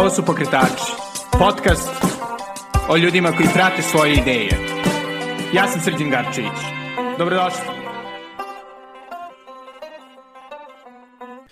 [0.00, 0.92] Ovo su Pokretači,
[1.38, 1.90] podcast
[2.88, 4.48] o ljudima koji prate svoje ideje.
[5.54, 6.58] Ja sam Srđan Garčević.
[7.18, 7.60] Dobrodošli.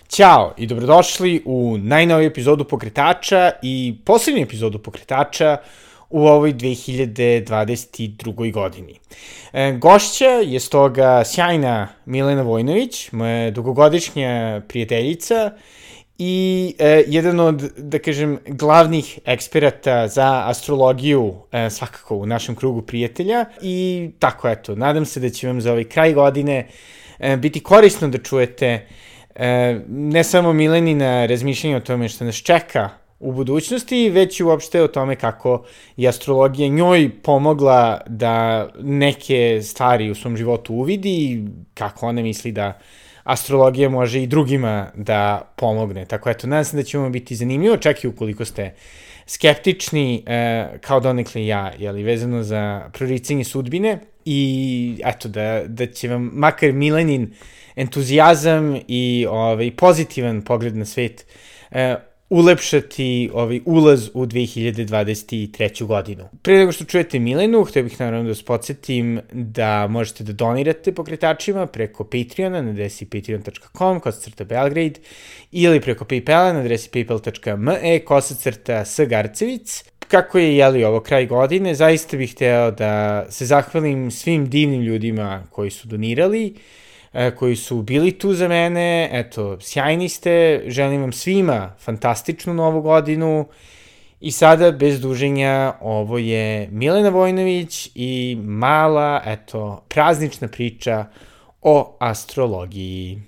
[0.07, 5.57] Ćao i dobrodošli u najnoviju epizodu Pokretača i poslednju epizodu Pokretača
[6.09, 8.53] u ovoj 2022.
[8.53, 8.99] godini.
[9.53, 15.49] E, gošća je stoga sjajna Milena Vojnović, moja dugogodišnja prijateljica i
[16.19, 23.45] e, jedan od, da kažem, glavnih eksperata za astrologiju e, svakako u našem krugu prijatelja.
[23.61, 26.67] I tako eto, nadam se da će vam za ovaj kraj godine
[27.19, 28.87] e, biti korisno da čujete
[29.35, 34.81] e, ne samo Milenina razmišljanja o tome što nas čeka u budućnosti, već i uopšte
[34.81, 35.65] o tome kako
[35.97, 42.51] je astrologija njoj pomogla da neke stvari u svom životu uvidi i kako ona misli
[42.51, 42.79] da
[43.29, 46.05] astrologija može i drugima da pomogne.
[46.05, 48.73] Tako eto, nadam se da će vam biti zanimljivo, čak i ukoliko ste
[49.25, 56.07] skeptični, e, kao donekle ja, jeli, vezano za proricanje sudbine i eto, da, da će
[56.07, 57.33] vam makar Milenin
[57.75, 61.25] entuzijazam i ovaj, pozitivan pogled na svet
[61.71, 61.95] e,
[62.29, 65.85] ulepšati ovaj ulaz u 2023.
[65.85, 66.29] godinu.
[66.41, 70.91] Pre nego što čujete Milenu, htio bih naravno da vas podsjetim da možete da donirate
[70.91, 74.99] pokretačima preko Patreona na adresi patreon.com kosacrta Belgrade
[75.51, 79.83] ili preko Paypala na adresi paypal.me kosacrta Sagarcevic.
[80.07, 85.43] Kako je jeli ovo kraj godine, zaista bih hteo da se zahvalim svim divnim ljudima
[85.51, 86.55] koji su donirali.
[87.37, 89.09] Koji su bili tu za mene.
[89.11, 93.47] Eto, sjajni ste, želim vam svima fantastičnu novu godinu.
[94.19, 101.05] I sada, bez duženja, ovo je Milena Vojnović i mala, eto, praznična priča
[101.61, 103.21] o astrologiji.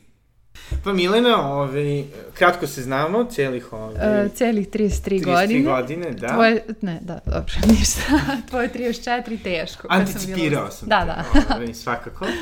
[0.84, 4.26] Pa Milena, ovaj, kratko se znamo, celih ovaj...
[4.26, 5.60] Uh, celih 33, 33 godine.
[5.60, 6.28] 33 godine, da.
[6.28, 8.02] Tvoje, ne, da, dobro, ništa.
[8.50, 9.88] Tvoje 34, teško.
[9.90, 10.90] Anticipirao sam.
[10.90, 11.56] Da, da.
[11.56, 12.26] Ovaj, svakako.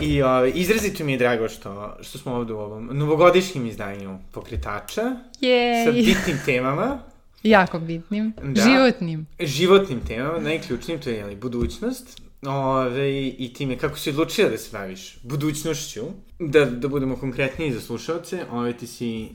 [0.00, 5.16] I ovaj, izrazito mi je drago što, što smo ovde u ovom novogodišnjem izdanju pokretača.
[5.40, 5.84] Jej.
[5.84, 6.98] Sa bitnim temama.
[7.42, 8.32] Jako bitnim.
[8.42, 9.26] Da, životnim.
[9.40, 12.20] Životnim temama, najključnijim, to je jeli, budućnost.
[12.46, 16.04] Ove, I time kako si odlučila da se baviš budućnošću,
[16.38, 19.28] da, da budemo konkretniji za slušalce, ove, ti si,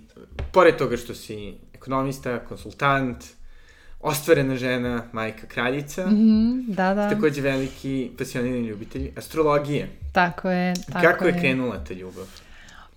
[0.51, 3.17] pored toga što si ekonomista, konsultant,
[4.03, 6.05] ostvarena žena, majka kraljica.
[6.05, 7.09] Mm -hmm, da, da.
[7.09, 9.87] Takođe veliki pasionirani ljubitelj astrologije.
[10.11, 12.25] Tako je, tako Kako je, je krenula ta ljubav?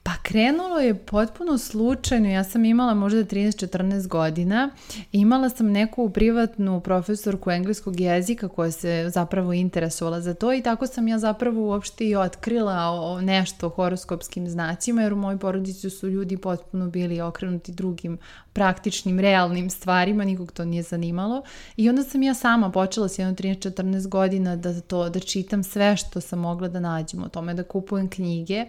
[0.07, 2.29] Pa krenulo je potpuno slučajno.
[2.29, 4.71] Ja sam imala možda 13-14 godina.
[5.13, 10.87] Imala sam neku privatnu profesorku engleskog jezika koja se zapravo interesovala za to i tako
[10.87, 15.91] sam ja zapravo uopšte i otkrila o, nešto o horoskopskim znacima jer u mojoj porodici
[15.91, 18.19] su ljudi potpuno bili okrenuti drugim
[18.53, 21.43] praktičnim, realnim stvarima, nikog to nije zanimalo.
[21.77, 25.97] I onda sam ja sama počela s jedno 13-14 godina da to, da čitam sve
[25.97, 28.67] što sam mogla da nađem o tome, da kupujem knjige.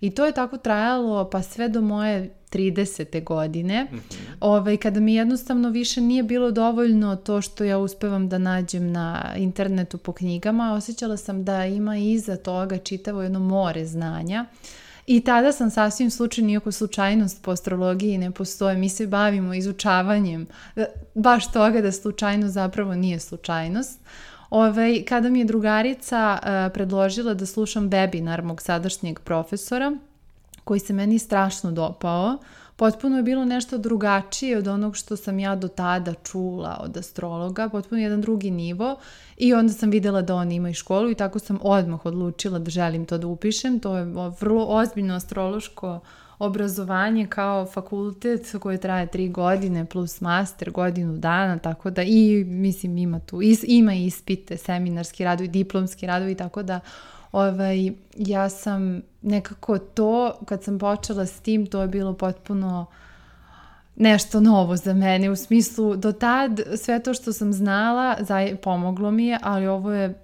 [0.00, 3.24] I to je tako trajalo pa sve do moje 30.
[3.24, 4.36] godine, mm -hmm.
[4.40, 9.34] ovaj, kada mi jednostavno više nije bilo dovoljno to što ja uspevam da nađem na
[9.36, 14.46] internetu po knjigama, osjećala sam da ima iza toga čitavo jedno more znanja.
[15.06, 20.46] I tada sam sasvim slučajno, iako slučajnost po astrologiji ne postoje, mi se bavimo izučavanjem
[20.76, 24.00] e, baš toga da slučajnost zapravo nije slučajnost.
[24.50, 29.92] Ovaj, kada mi je drugarica uh, predložila da slušam webinar mog sadašnjeg profesora,
[30.64, 32.38] koji se meni strašno dopao,
[32.76, 37.68] potpuno je bilo nešto drugačije od onog što sam ja do tada čula od astrologa,
[37.68, 38.96] potpuno jedan drugi nivo
[39.36, 42.70] i onda sam videla da on ima i školu i tako sam odmah odlučila da
[42.70, 43.80] želim to da upišem.
[43.80, 44.04] To je
[44.40, 46.00] vrlo ozbiljno astrološko
[46.38, 52.98] obrazovanje kao fakultet koji traje tri godine plus master godinu dana, tako da i mislim
[52.98, 56.80] ima tu, is, ima ispite, seminarski radovi, diplomski radovi, tako da
[57.32, 62.86] ovaj, ja sam nekako to, kad sam počela s tim, to je bilo potpuno
[63.96, 69.10] nešto novo za mene, u smislu do tad sve to što sam znala zaj, pomoglo
[69.10, 70.20] mi je, ali ovo je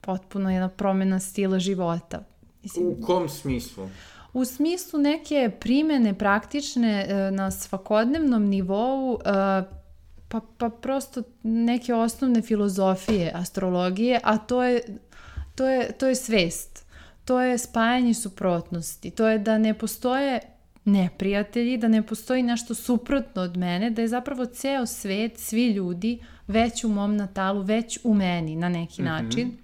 [0.00, 2.20] potpuno jedna promena stila života.
[2.62, 3.88] Mislim, u kom smislu?
[4.36, 9.22] U smislu neke primene praktične e, na svakodnevnom nivou e,
[10.28, 14.80] pa, pa prosto neke osnovne filozofije astrologije, a to je,
[15.54, 16.86] to je, to je svest.
[17.24, 19.10] To je spajanje suprotnosti.
[19.10, 20.40] To je da ne postoje
[20.84, 26.18] neprijatelji, da ne postoji nešto suprotno od mene, da je zapravo ceo svet, svi ljudi,
[26.46, 29.22] već u mom natalu, već u meni na neki mm -hmm.
[29.22, 29.56] način.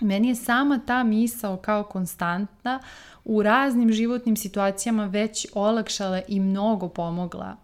[0.00, 2.80] Meni je sama ta misao kao konstantna
[3.24, 7.56] u raznim životnim situacijama već olakšala i mnogo pomogla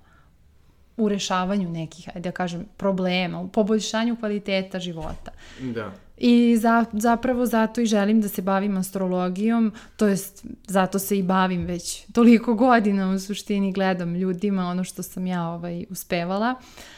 [0.97, 5.32] u rešavanju nekih, da kažem, problema, u poboljšanju kvaliteta života.
[5.61, 5.93] Da.
[6.17, 11.23] I za, zapravo zato i želim da se bavim astrologijom, to jest zato se i
[11.23, 16.55] bavim već toliko godina u suštini gledam ljudima ono što sam ja ovaj, uspevala.
[16.61, 16.95] E,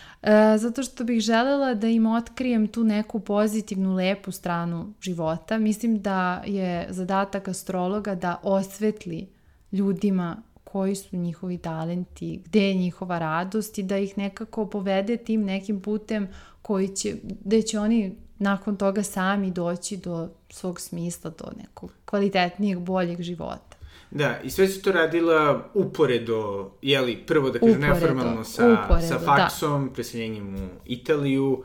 [0.59, 5.59] zato što bih želela da im otkrijem tu neku pozitivnu, lepu stranu života.
[5.59, 9.29] Mislim da je zadatak astrologa da osvetli
[9.73, 15.45] ljudima koji su njihovi talenti, gde je njihova radost i da ih nekako povede tim
[15.45, 16.29] nekim putem
[16.63, 22.79] koji će, gde će oni nakon toga sami doći do svog smisla, do nekog kvalitetnijeg,
[22.79, 23.68] boljeg života.
[24.11, 29.19] Da, i sve si to radila uporedo, jeli, prvo da kažem neformalno sa, uporedo, sa
[29.19, 29.25] da.
[29.25, 29.93] faksom, da.
[29.93, 31.65] preseljenjem u Italiju,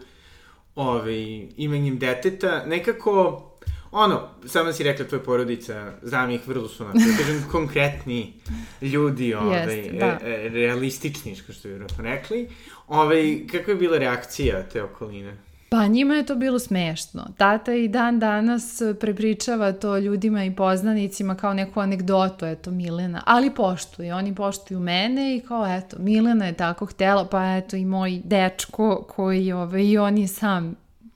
[0.76, 3.44] ovaj, imenjem deteta, nekako,
[3.92, 8.34] ono, sama si rekla tvoja porodica, znam ih, vrlo su, onako, da kažem, konkretni
[8.82, 10.18] ljudi, ovaj, Jest, da.
[10.22, 12.50] re, realistični, što vjerojatno rekli.
[12.88, 15.38] Ovaj, kakva je bila reakcija te okoline?
[15.74, 17.28] Pa njima je to bilo smešno.
[17.38, 23.50] Tata i dan danas prepričava to ljudima i poznanicima kao neku anegdotu, eto Milena, ali
[23.50, 28.22] poštuje, oni poštuju mene i kao eto, Milena je tako htela, pa eto i moj
[28.24, 30.76] dečko koji ove, i on je sam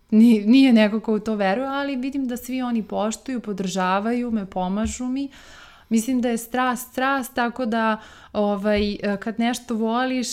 [0.10, 5.06] nije neko ko u to veruje, ali vidim da svi oni poštuju, podržavaju me, pomažu
[5.06, 5.30] mi.
[5.90, 7.98] Mislim da je strast, strast, tako da
[8.34, 10.28] ovaj, kad nešto voliš,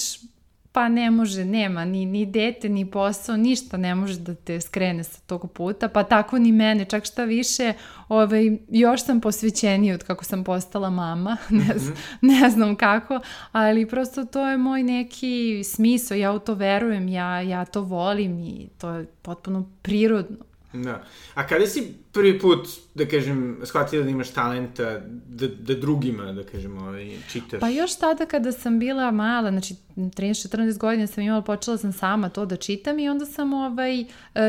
[0.75, 5.05] pa ne može, nema ni, ni dete, ni posao, ništa ne može da te skrene
[5.05, 7.73] sa tog puta, pa tako ni mene, čak šta više,
[8.09, 11.37] ovaj, još sam posvećenija od kako sam postala mama,
[11.69, 13.21] ne, znam, ne znam kako,
[13.53, 18.39] ali prosto to je moj neki smisao, ja u to verujem, ja, ja to volim
[18.39, 20.37] i to je potpuno prirodno.
[20.73, 21.03] Da.
[21.35, 26.43] A kada si prvi put, da kažem, shvatila da imaš talenta da, da drugima, da
[26.43, 27.61] kažem, ovaj, čitaš?
[27.61, 32.29] Pa još tada kada sam bila mala, znači 13-14 godina sam imala, počela sam sama
[32.29, 34.05] to da čitam i onda sam ovaj,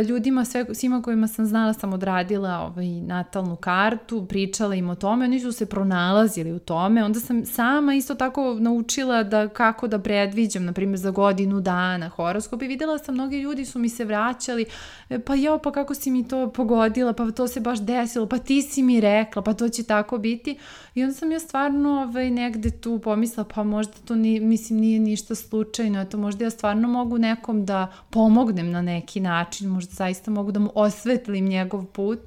[0.08, 5.26] ljudima, sve, svima kojima sam znala sam odradila ovaj, natalnu kartu, pričala im o tome,
[5.26, 10.00] oni su se pronalazili u tome, onda sam sama isto tako naučila da kako da
[10.00, 14.06] predviđam, na primjer za godinu dana horoskop i videla sam mnogi ljudi su mi se
[14.06, 14.66] vraćali,
[15.10, 18.38] e, pa jao, pa kako si mi to pogodila, pa to se baš desilo, pa
[18.38, 20.58] ti si mi rekla, pa to će tako biti.
[20.96, 25.00] I onda sam ja stvarno ovaj, negde tu pomisla, pa možda to ni, mislim, nije
[25.00, 30.32] ništa slučajno, eto možda ja stvarno mogu nekom da pomognem na neki način, možda zaista
[30.32, 32.20] mogu da mu osvetlim njegov put.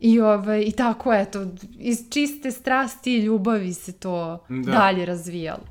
[0.00, 1.46] I, ovaj, I tako, eto,
[1.78, 4.72] iz čiste strasti i ljubavi se to da.
[4.72, 5.64] dalje razvijalo.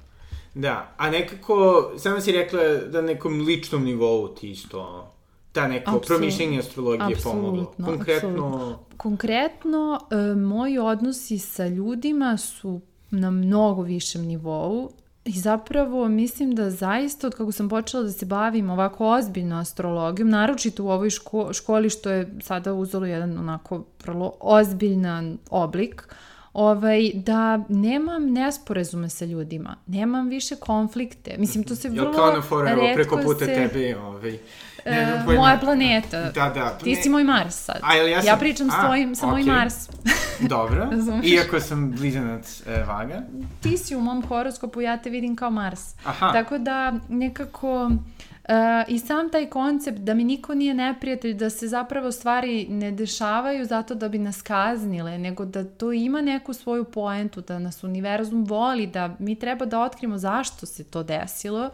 [0.54, 5.12] Da, a nekako, samo si rekla da na nekom ličnom nivou ti isto
[5.58, 7.66] ta neko Absolut, promišljenje astrologije pomoglo?
[7.86, 8.30] Konkretno...
[8.30, 8.80] Absolutno.
[8.98, 12.82] Konkretno, e, moji odnosi sa ljudima su
[13.12, 14.90] na mnogo višem nivou
[15.26, 20.30] i zapravo mislim da zaista od kako sam počela da se bavim ovako ozbiljno astrologijom,
[20.30, 26.08] naročito u ovoj ško školi što je sada uzelo jedan onako vrlo ozbiljan oblik,
[26.54, 31.36] ovaj, da nemam nesporazume sa ljudima, nemam više konflikte.
[31.38, 33.46] Mislim, to se vrlo Jel kao na forevo, preko puta se...
[33.46, 34.40] tebe, ovaj,
[34.90, 36.32] Ne, uh, moja planeta.
[36.32, 36.78] Da, da.
[36.84, 37.02] Ti ne...
[37.02, 37.80] si moj Mars sad.
[37.82, 38.28] A, ja, sam...
[38.28, 39.30] ja pričam A, s tvojim, sa okay.
[39.30, 39.90] mojim Mars.
[40.40, 40.90] Dobro.
[41.24, 43.22] Iako sam blizanac e, vaga.
[43.62, 45.96] Ti si u mom horoskopu, ja te vidim kao Mars.
[46.06, 46.32] Aha.
[46.32, 47.92] Tako da nekako...
[48.50, 48.54] Uh,
[48.88, 53.66] I sam taj koncept da mi niko nije neprijatelj, da se zapravo stvari ne dešavaju
[53.66, 58.46] zato da bi nas kaznile, nego da to ima neku svoju poentu, da nas univerzum
[58.46, 61.70] voli, da mi treba da otkrimo zašto se to desilo,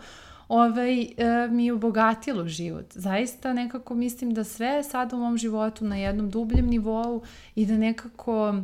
[0.53, 2.86] ovaj, e, mi je obogatilo život.
[2.93, 7.22] Zaista nekako mislim da sve je sad u mom životu na jednom dubljem nivou
[7.55, 8.55] i da nekako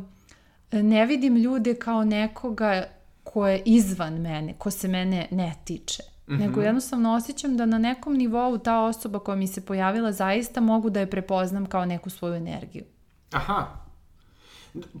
[0.72, 2.84] e, ne vidim ljude kao nekoga
[3.24, 6.02] ko je izvan mene, ko se mene ne tiče.
[6.02, 6.38] Mm -hmm.
[6.38, 10.90] Nego jednostavno osjećam da na nekom nivou ta osoba koja mi se pojavila zaista mogu
[10.90, 12.84] da je prepoznam kao neku svoju energiju.
[13.32, 13.66] Aha.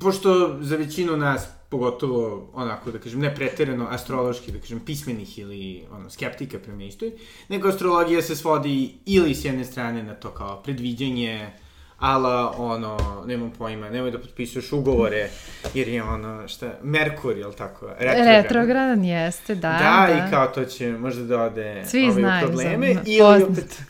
[0.00, 5.84] Pošto za većinu nas pogotovo onako da kažem ne preterano astrološki da kažem pismenih ili
[5.92, 7.12] ono skeptika prema istoj,
[7.48, 11.50] nego astrologija se svodi ili s jedne strane na to kao predviđanje
[12.00, 15.28] ala ono, nemam pojma, nemoj da potpisuješ ugovore,
[15.74, 17.86] jer je ono, šta, Merkur, je li tako?
[17.86, 18.42] Retrogradan.
[18.42, 19.68] Retrogradan jeste, da.
[19.68, 20.26] Da, da.
[20.26, 22.96] i kao to će možda da ode Svi ove znaju probleme.
[23.06, 23.82] Ili opet,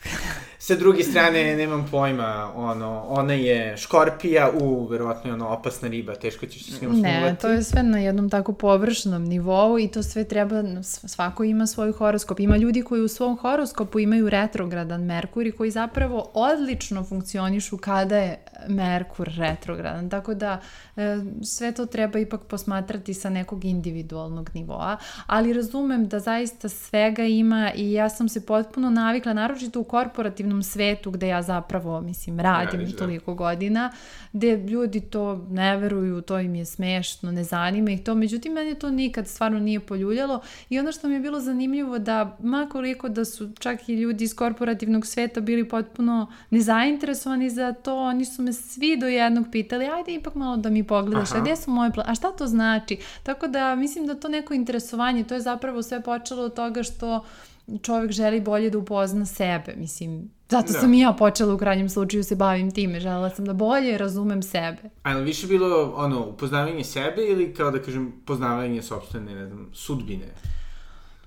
[0.61, 6.15] Sa druge strane, nemam pojma, ono, ona je škorpija, u, verovatno je ono opasna riba,
[6.15, 7.21] teško ćeš se s njom smuvati.
[7.21, 11.67] Ne, to je sve na jednom tako površnom nivou i to sve treba, svako ima
[11.67, 12.39] svoj horoskop.
[12.39, 18.17] Ima ljudi koji u svom horoskopu imaju retrogradan Merkur i koji zapravo odlično funkcionišu kada
[18.17, 20.09] je Merkur retrogradan.
[20.09, 20.61] Tako da
[20.95, 27.23] e, sve to treba ipak posmatrati sa nekog individualnog nivoa, ali razumem da zaista svega
[27.23, 32.39] ima i ja sam se potpuno navikla, naročito u korporativnom svetu gde ja zapravo, mislim,
[32.39, 32.97] radim Radiš, da.
[32.97, 33.35] toliko da.
[33.35, 33.91] godina,
[34.33, 38.75] gde ljudi to ne veruju, to im je smešno, ne zanima ih to, međutim, meni
[38.75, 43.25] to nikad stvarno nije poljuljalo i ono što mi je bilo zanimljivo da, makoliko da
[43.25, 48.53] su čak i ljudi iz korporativnog sveta bili potpuno nezainteresovani za to, oni su me
[48.53, 52.15] svi do jednog pitali, ajde ipak malo da mi pogledaš, a gde su moje a
[52.15, 52.97] šta to znači?
[53.23, 57.25] Tako da mislim da to neko interesovanje, to je zapravo sve počelo od toga što
[57.81, 60.79] čovjek želi bolje da upozna sebe, mislim, zato da.
[60.79, 64.43] sam i ja počela u krajnjem slučaju se bavim time, želela sam da bolje razumem
[64.43, 64.89] sebe.
[65.03, 69.69] A je više bilo, ono, upoznavanje sebe ili kao da kažem, poznavanje sobstvene, ne znam,
[69.73, 70.25] sudbine?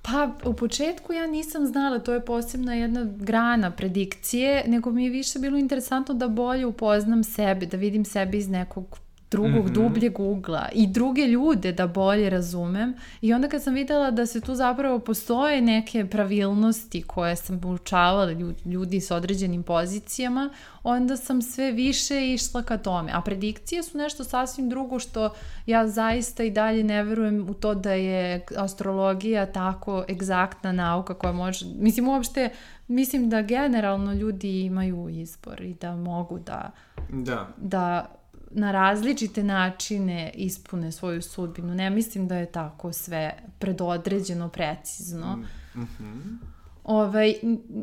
[0.03, 5.11] Pa, u početku ja nisam znala, to je posebna jedna grana predikcije, nego mi je
[5.11, 9.73] više bilo interesantno da bolje upoznam sebe, da vidim sebe iz nekog drugog, mm -hmm.
[9.73, 12.95] dubljeg ugla i druge ljude da bolje razumem.
[13.21, 18.33] I onda kad sam videla da se tu zapravo postoje neke pravilnosti koje sam poučavala
[18.65, 20.51] ljudi s određenim pozicijama,
[20.83, 23.13] onda sam sve više išla ka tome.
[23.15, 25.31] A predikcije su nešto sasvim drugo što
[25.67, 31.33] ja zaista i dalje ne verujem u to da je astrologija tako egzaktna nauka koja
[31.33, 31.67] može...
[31.79, 32.51] Mislim, uopšte,
[32.89, 36.71] mislim da generalno ljudi imaju izbor i da mogu da...
[37.11, 37.49] Da.
[37.57, 38.07] Da
[38.55, 41.75] na različite načine ispune svoju sudbinu.
[41.75, 45.37] Ne mislim da je tako sve predodređeno, precizno.
[45.37, 46.39] Mm -hmm.
[46.85, 47.35] Ovaj,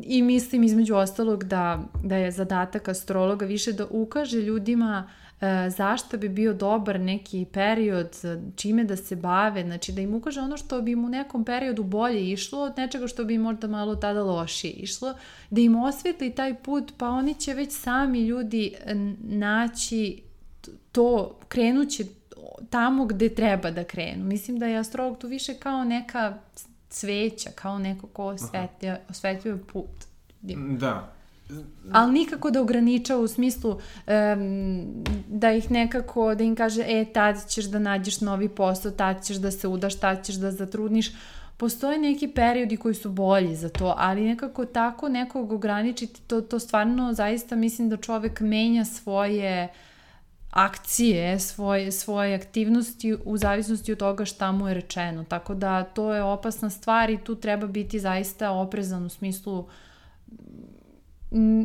[0.02, 5.08] I mislim između ostalog da, da je zadatak astrologa više da ukaže ljudima
[5.40, 8.16] e, zašto bi bio dobar neki period,
[8.56, 11.82] čime da se bave, znači da im ukaže ono što bi im u nekom periodu
[11.82, 15.14] bolje išlo od nečega što bi im možda malo tada lošije išlo,
[15.50, 18.74] da im osvetli taj put, pa oni će već sami ljudi
[19.20, 20.22] naći
[20.92, 22.04] to krenuće
[22.70, 24.24] tamo gde treba da krenu.
[24.24, 26.34] Mislim da je astrolog tu više kao neka
[26.88, 30.04] cveća, kao neko ko osvetljuje, osvetljuje put.
[30.78, 31.12] Da.
[31.92, 37.48] Ali nikako da ograničava u smislu um, da ih nekako, da im kaže, e, tad
[37.48, 41.12] ćeš da nađeš novi posao, tad ćeš da se udaš, tad ćeš da zatrudniš.
[41.56, 46.58] Postoje neki periodi koji su bolji za to, ali nekako tako nekog ograničiti, to, to
[46.58, 49.70] stvarno zaista mislim da čovek menja svoje uh,
[50.52, 55.24] akcije, svoje, svoje aktivnosti u zavisnosti od toga šta mu je rečeno.
[55.24, 59.66] Tako da to je opasna stvar i tu treba biti zaista oprezan u smislu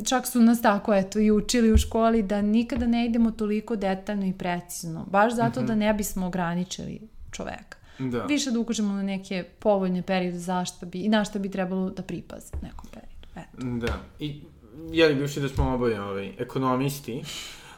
[0.06, 4.26] čak su nas tako eto i učili u školi da nikada ne idemo toliko detaljno
[4.26, 5.06] i precizno.
[5.10, 5.68] Baš zato mm -hmm.
[5.68, 7.02] da ne bismo ograničili
[7.32, 7.78] čoveka.
[8.00, 8.24] Da.
[8.24, 12.04] Više da ukažemo na neke povoljne periode zašto bi, i na šta bi trebalo da
[12.04, 13.28] pripazi nekom periodu.
[13.36, 13.88] Eto.
[13.88, 14.00] Da.
[14.20, 14.42] I
[14.92, 17.22] jeli bivši da smo oboje ovaj, ekonomisti,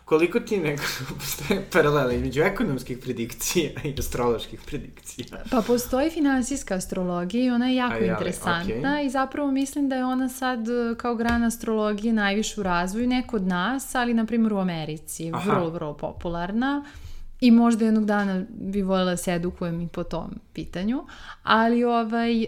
[0.10, 5.26] koliko ti nekako postoje paralela između ekonomskih predikcija i astroloških predikcija?
[5.52, 9.06] Pa postoji finansijska astrologija i ona je jako Aj, interesantna okay.
[9.06, 10.60] i zapravo mislim da je ona sad
[10.98, 15.52] kao grana astrologije najviše u razvoju, ne kod nas, ali na primjer u Americi, Aha.
[15.52, 16.84] vrlo, vrlo popularna.
[16.86, 17.09] Uh,
[17.42, 21.06] I možda jednog dana bi voljela da se edukujem i po tom pitanju,
[21.44, 22.46] ali ovaj,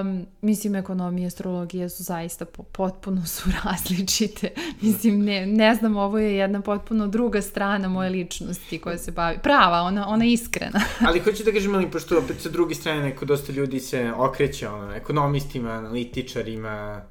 [0.00, 4.48] um, mislim, ekonomija i astrologija su zaista po, potpuno su različite.
[4.80, 9.38] mislim, ne, ne znam, ovo je jedna potpuno druga strana moje ličnosti koja se bavi.
[9.42, 10.80] Prava, ona, ona iskrena.
[11.08, 14.68] ali hoću da kažem, ali pošto opet sa druge strane neko dosta ljudi se okreće
[14.68, 17.02] ono, ekonomistima, analitičarima,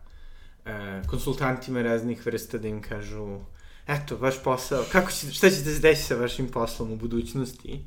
[0.65, 3.39] e, konsultantima raznih vrsta da im kažu
[3.89, 7.79] eto, vaš posao, kako će, šta ćete se desiti sa vašim poslom u budućnosti?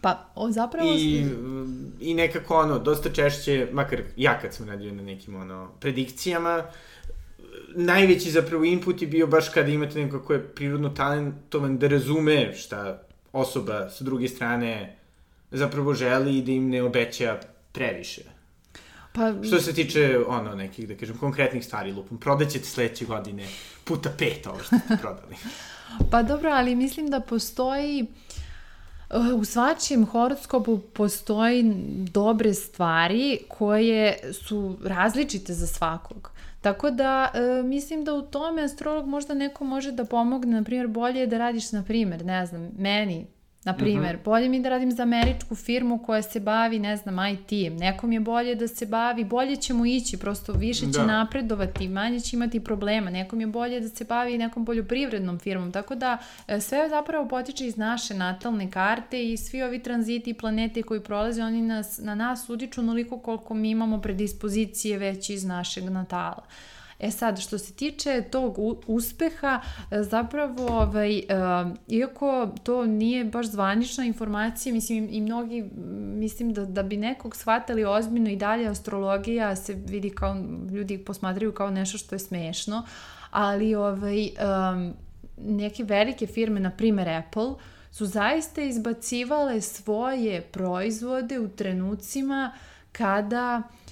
[0.00, 0.88] Pa, o, zapravo...
[0.96, 1.26] I,
[2.00, 6.64] I nekako, ono, dosta češće, makar ja kad sam radio na nekim, ono, predikcijama,
[7.74, 12.54] najveći zapravo input je bio baš kada imate neko ko je prirodno talentovan da razume
[12.54, 14.98] šta osoba sa druge strane
[15.50, 17.40] zapravo želi i da im ne obeća
[17.72, 18.22] previše.
[19.12, 23.46] Pa, Što se tiče, ono, nekih, da kažem, konkretnih stvari, lupom, prodaćete sledeće godine
[23.86, 25.36] puta pet ovo što ste prodali.
[26.10, 28.06] pa dobro, ali mislim da postoji
[29.34, 31.62] u svačijem horoskopu postoji
[32.12, 36.30] dobre stvari koje su različite za svakog.
[36.60, 40.88] Tako da e, mislim da u tome astrolog možda neko može da pomogne, na primjer
[40.88, 43.26] bolje je da radiš, na primjer, ne znam, meni
[43.66, 44.24] Na primjer, mm -hmm.
[44.24, 47.76] bolje mi da radim za američku firmu koja se bavi, ne znam, IT-em.
[47.76, 51.06] Nekom je bolje da se bavi, bolje će mu ići, prosto više će da.
[51.06, 53.10] napredovati, manje će imati problema.
[53.10, 55.72] Nekom je bolje da se bavi nekom poljoprivrednom firmom.
[55.72, 56.18] Tako da
[56.48, 61.00] e, sve zapravo potiče iz naše natalne karte i svi ovi tranziti i planete koji
[61.00, 66.46] prolaze, oni nas, na nas utiču onoliko koliko mi imamo predispozicije već iz našeg natala.
[67.00, 69.60] E sad, što se tiče tog uspeha,
[69.90, 75.62] e, zapravo, ovaj, uh, iako to nije baš zvanična informacija, mislim, i mnogi,
[76.16, 80.36] mislim da, da bi nekog shvatali ozbiljno i dalje astrologija se vidi kao,
[80.70, 82.86] ljudi posmatraju kao nešto što je smešno,
[83.30, 84.30] ali ovaj,
[85.36, 87.54] neke velike firme, na primer Apple,
[87.90, 92.52] su zaista izbacivale svoje proizvode u trenucima
[92.92, 93.85] kada uh, e,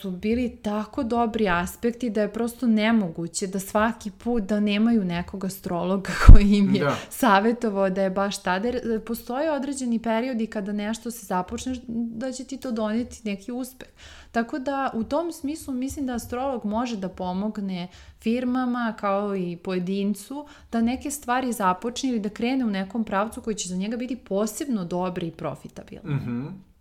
[0.00, 5.44] su bili tako dobri aspekti da je prosto nemoguće da svaki put da nemaju nekog
[5.44, 6.96] astrologa koji im je da.
[7.10, 12.32] savjetovao da je baš tada, jer e, postoje određeni periodi kada nešto se započne da
[12.32, 13.88] će ti to doneti neki uspeh.
[14.32, 17.88] Tako da u tom smislu mislim da astrolog može da pomogne
[18.20, 23.56] firmama kao i pojedincu da neke stvari započne ili da krene u nekom pravcu koji
[23.56, 26.14] će za njega biti posebno dobri i profitabilni.
[26.14, 26.30] Mhm.
[26.30, 26.73] Mm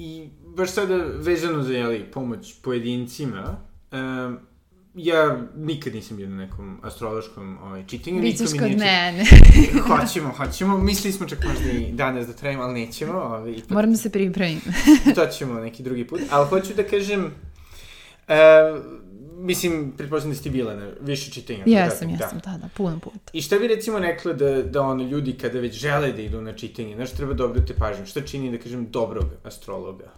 [0.00, 3.56] I baš sada vezano za jeli, pomoć pojedincima,
[3.92, 4.38] um,
[4.94, 8.20] ja nikad nisam bio na nekom astrološkom ovaj, čitanju.
[8.20, 8.76] Bićeš kod neće...
[8.76, 9.24] mene.
[9.88, 10.78] hoćemo, hoćemo.
[10.78, 13.12] Mislili smo čak možda i danas da trajimo, ali nećemo.
[13.12, 13.70] Ovaj, ipak...
[13.70, 14.60] Moram da se pripremim.
[15.14, 16.20] to ćemo neki drugi put.
[16.30, 17.32] Ali hoću da kažem, uh,
[19.38, 21.62] mislim, pretpostavljam da ste bila na više čitanja.
[21.66, 23.30] Jesam, da, jesam, da, da, puno puta.
[23.32, 26.52] I šta bi recimo rekla da, da ono, ljudi kada već žele da idu na
[26.52, 30.12] čitanje, znaš, treba da obrate pažnju, šta čini, da kažem, dobrog astrologa?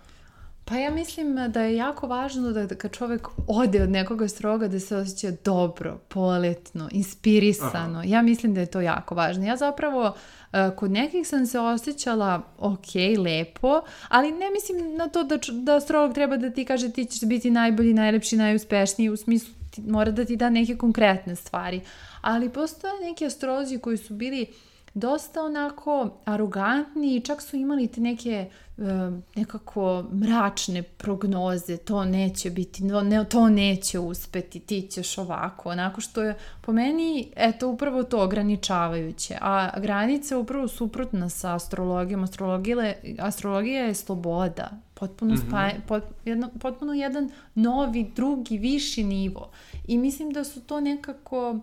[0.70, 4.68] Pa ja mislim da je jako važno da, da kad čovek ode od nekog astrologa
[4.68, 7.98] da se osjeća dobro, poletno, inspirisano.
[7.98, 8.08] Aha.
[8.08, 9.44] Ja mislim da je to jako važno.
[9.44, 10.14] Ja zapravo uh,
[10.52, 15.76] Eh, kod nekih sam se osjećala ok, lepo, ali ne mislim na to da, da
[15.76, 20.10] astrolog treba da ti kaže ti ćeš biti najbolji, najlepši, najuspešniji, u smislu ti, mora
[20.10, 21.80] da ti da neke konkretne stvari.
[22.20, 24.46] Ali postoje neki astrolozi koji su bili
[24.94, 28.50] dosta onako arogantni i čak su imali te neke
[29.36, 36.22] nekako mračne prognoze, to neće biti, ne, to neće uspeti, ti ćeš ovako, onako što
[36.22, 42.92] je po meni, eto, upravo to ograničavajuće, a granica je upravo suprotna sa astrologijom, astrologija,
[43.18, 45.48] astrologija je sloboda, potpuno, mm -hmm.
[45.48, 49.50] spaje, pot, jedno, potpuno jedan novi, drugi, viši nivo
[49.86, 51.58] i mislim da su to nekako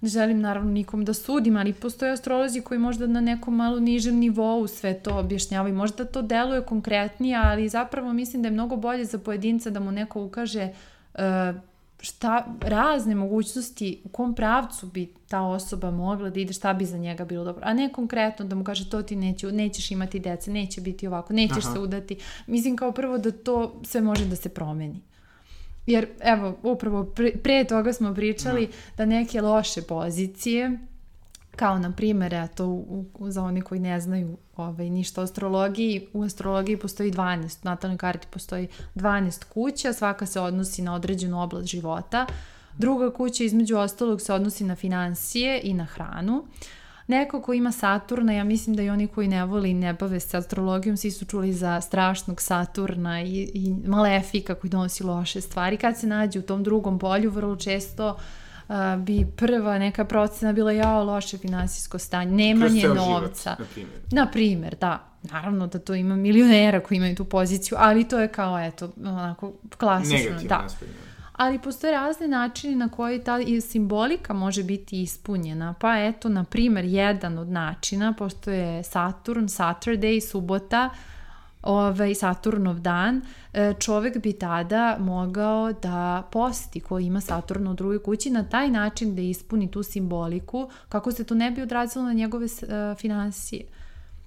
[0.00, 4.16] ne želim naravno nikom da sudim, ali postoje astrolozi koji možda na nekom malo nižem
[4.16, 5.74] nivou sve to objašnjavaju.
[5.74, 9.92] Možda to deluje konkretnije, ali zapravo mislim da je mnogo bolje za pojedinca da mu
[9.92, 10.68] neko ukaže
[11.14, 11.20] uh,
[12.00, 16.98] šta, razne mogućnosti u kom pravcu bi ta osoba mogla da ide, šta bi za
[16.98, 17.62] njega bilo dobro.
[17.66, 21.32] A ne konkretno da mu kaže to ti neće, nećeš imati dece, neće biti ovako,
[21.32, 21.72] nećeš Aha.
[21.72, 22.16] se udati.
[22.46, 25.00] Mislim kao prvo da to sve može da se promeni.
[25.88, 28.66] Jer, evo, upravo pre, pre toga smo pričali no.
[28.66, 28.72] Da.
[28.96, 30.78] da neke loše pozicije,
[31.56, 36.06] kao na primjer, eto, u, u, za oni koji ne znaju ovaj, ništa o astrologiji,
[36.12, 41.42] u astrologiji postoji 12, u natalnoj karti postoji 12 kuća, svaka se odnosi na određenu
[41.42, 42.26] oblast života.
[42.78, 46.36] Druga kuća između ostalog se odnosi na financije i na hranu.
[46.36, 46.77] Uh,
[47.08, 50.20] Neko ko ima Saturna, ja mislim da i oni koji ne voli i ne bave
[50.20, 55.76] se astrologijom, svi su čuli za strašnog Saturna i, i malefika koji donosi loše stvari.
[55.76, 58.16] Kad se nađe u tom drugom polju, vrlo često
[58.68, 63.56] uh, bi prva neka procena bila jao loše finansijsko stanje, nemanje novca.
[63.58, 64.00] Život, na primjer.
[64.12, 65.04] Na primjer, da.
[65.22, 69.52] Naravno da to ima milionera koji imaju tu poziciju, ali to je kao, eto, onako,
[69.78, 70.18] klasično.
[70.18, 70.62] Negativno da.
[70.66, 71.07] Aspekt
[71.38, 75.74] ali postoje razne načine na koji ta simbolika može biti ispunjena.
[75.80, 80.90] Pa eto, na primer, jedan od načina, pošto je Saturn, Saturday, subota,
[81.62, 83.22] ovaj Saturnov dan,
[83.52, 88.70] e, čovek bi tada mogao da posti ko ima Saturn u drugoj kući na taj
[88.70, 93.64] način da ispuni tu simboliku kako se to ne bi odrazilo na njegove uh, finansije.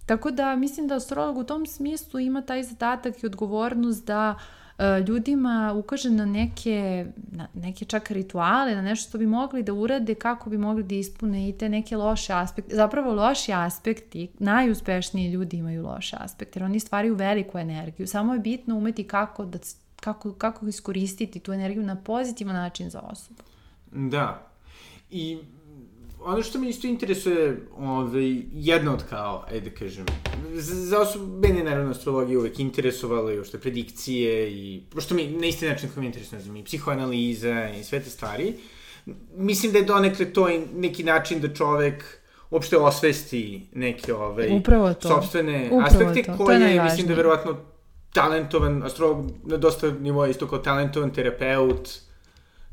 [0.05, 4.41] Tako da mislim da astrolog u tom smislu ima taj zadatak i odgovornost da uh,
[4.41, 4.60] E,
[5.07, 10.15] ljudima ukaže na neke, na neke čak rituale, na nešto što bi mogli da urade,
[10.15, 12.75] kako bi mogli da ispune i te neke loše aspekte.
[12.75, 18.07] Zapravo loši aspekti, najuspešniji ljudi imaju loše aspekte, jer oni stvaraju veliku energiju.
[18.07, 19.59] Samo je bitno umeti kako, da,
[19.95, 23.43] kako, kako iskoristiti tu energiju na pozitivan način za osobu.
[23.91, 24.47] Da.
[25.09, 25.37] I
[26.23, 30.05] ono što me isto interesuje, ovaj, jedna od kao, ajde da kažem,
[30.53, 35.47] za osobu, mene je naravno astrologija uvek interesovala i ošte predikcije i, pošto mi na
[35.47, 38.53] isti način kao mi interesuje, ne znam, i psihoanaliza i sve te stvari,
[39.35, 45.07] mislim da je donekle to neki način da čovek uopšte osvesti neke ove Upravo to.
[45.07, 46.37] sobstvene Upravo aspekte to.
[46.37, 47.57] To je koje mislim da je verovatno
[48.13, 51.89] talentovan astrolog na dosta nivoa isto kao talentovan terapeut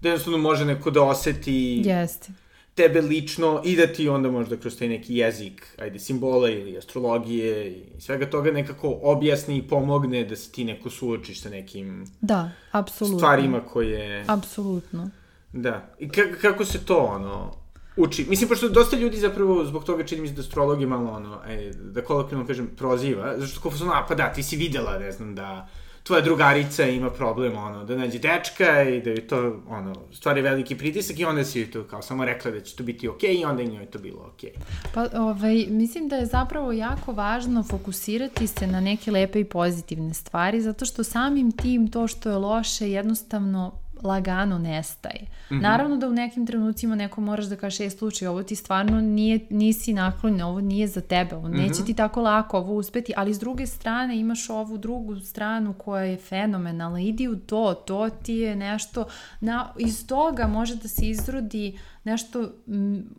[0.02, 2.32] da jednostavno može neko da oseti Jeste.
[2.78, 7.72] Tebe lično i da ti onda možda kroz taj neki jezik, ajde, simbola ili astrologije
[7.72, 12.50] i svega toga nekako objasni i pomogne da se ti neko suočiš sa nekim Da,
[12.70, 13.18] apsolutno.
[13.18, 14.24] stvarima koje...
[14.26, 15.10] Apsolutno.
[15.52, 15.94] Da.
[15.98, 17.52] I ka kako se to, ono,
[17.96, 18.26] uči?
[18.28, 21.40] Mislim, pošto dosta ljudi zapravo zbog toga čini mi se da astrolog je malo, ono,
[21.44, 25.12] ajde, da kolokvijalno kažem, proziva, zašto kao ono, a pa da, ti si videla, ne
[25.12, 25.68] znam, da
[26.08, 30.78] tvoja drugarica ima problem, ono, da nađe dečka i da je to, ono, stvari veliki
[30.78, 33.40] pritisak i onda si joj to kao samo rekla da će to biti okej okay,
[33.40, 34.50] i onda je njoj to bilo okej.
[34.50, 34.92] Okay.
[34.94, 40.14] Pa, ovaj, mislim da je zapravo jako važno fokusirati se na neke lepe i pozitivne
[40.14, 45.22] stvari, zato što samim tim to što je loše jednostavno lagano nestaje.
[45.22, 45.62] Mm -hmm.
[45.62, 49.40] Naravno da u nekim trenucima neko moraš da kaže, je slučaj, ovo ti stvarno nije,
[49.50, 51.86] nisi naklonjen, ovo nije za tebe, ovo neće mm -hmm.
[51.86, 56.16] ti tako lako ovo uspeti, ali s druge strane imaš ovu drugu stranu koja je
[56.16, 59.04] fenomenalna, idi u to, to ti je nešto,
[59.40, 62.52] na, iz toga može da se izrodi nešto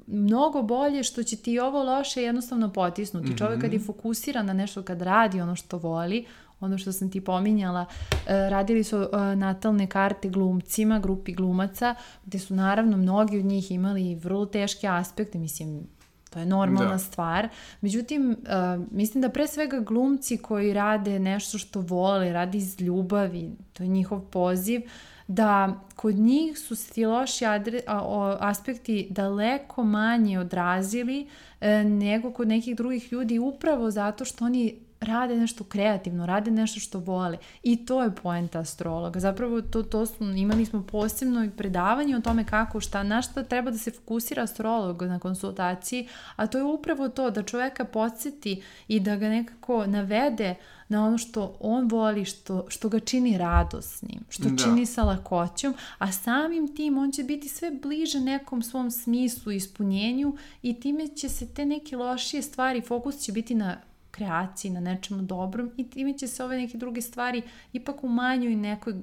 [0.07, 3.27] mnogo bolje što će ti ovo loše jednostavno potisnuti.
[3.27, 3.37] Mm -hmm.
[3.37, 6.25] Čovjek kad je fokusiran na nešto, kad radi ono što voli,
[6.59, 7.85] ono što sam ti pominjala,
[8.25, 11.95] radili su natalne karte glumcima, grupi glumaca,
[12.25, 15.87] gde su naravno mnogi od njih imali vrlo teške aspekte, mislim,
[16.29, 16.97] to je normalna da.
[16.97, 17.49] stvar.
[17.81, 23.51] Međutim, uh, mislim da pre svega glumci koji rade nešto što vole, radi iz ljubavi,
[23.73, 24.81] to je njihov poziv,
[25.27, 31.27] da kod njih su se ti loši adre, a, o, aspekti daleko manje odrazili
[31.61, 36.79] e, nego kod nekih drugih ljudi upravo zato što oni rade nešto kreativno, rade nešto
[36.79, 37.37] što vole.
[37.63, 39.19] I to je poenta astrologa.
[39.19, 43.71] Zapravo to, to smo, imali smo posebno predavanje o tome kako, šta, na šta treba
[43.71, 48.99] da se fokusira astrolog na konsultaciji, a to je upravo to da čoveka podsjeti i
[48.99, 50.55] da ga nekako navede
[50.87, 54.63] na ono što on voli, što, što ga čini radosnim, što da.
[54.63, 59.55] čini sa lakoćom, a samim tim on će biti sve bliže nekom svom smislu i
[59.55, 63.77] ispunjenju i time će se te neke lošije stvari, fokus će biti na
[64.19, 67.41] kreaciji, na nečemu dobrom i time će se ove neke druge stvari
[67.73, 68.93] ipak u manjoj nekoj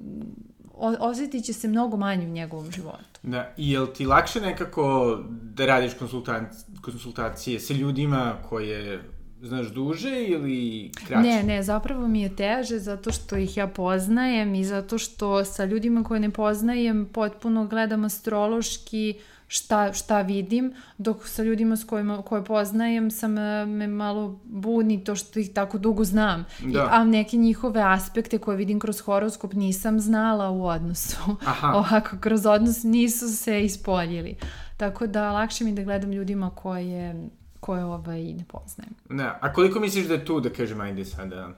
[0.99, 3.19] osjetit će se mnogo manje u njegovom životu.
[3.23, 5.91] Da, i jel ti lakše nekako da radiš
[6.81, 9.03] konsultacije sa ljudima koje
[9.41, 11.29] znaš duže ili kraće?
[11.29, 15.65] Ne, ne, zapravo mi je teže zato što ih ja poznajem i zato što sa
[15.65, 22.21] ljudima koje ne poznajem potpuno gledam astrološki šta, šta vidim, dok sa ljudima s kojima,
[22.21, 23.33] koje poznajem sam
[23.67, 26.45] me malo buni to što ih tako dugo znam.
[26.59, 26.79] Da.
[26.79, 31.17] I, a neke njihove aspekte koje vidim kroz horoskop nisam znala u odnosu.
[31.45, 31.67] Aha.
[31.77, 34.35] Ovako, kroz odnos nisu se ispoljili.
[34.77, 37.29] Tako da lakše mi da gledam ljudima koje
[37.59, 38.93] koje ovaj ne poznajem.
[39.09, 41.49] Da, a koliko misliš da je tu, da kažem, ajde sada,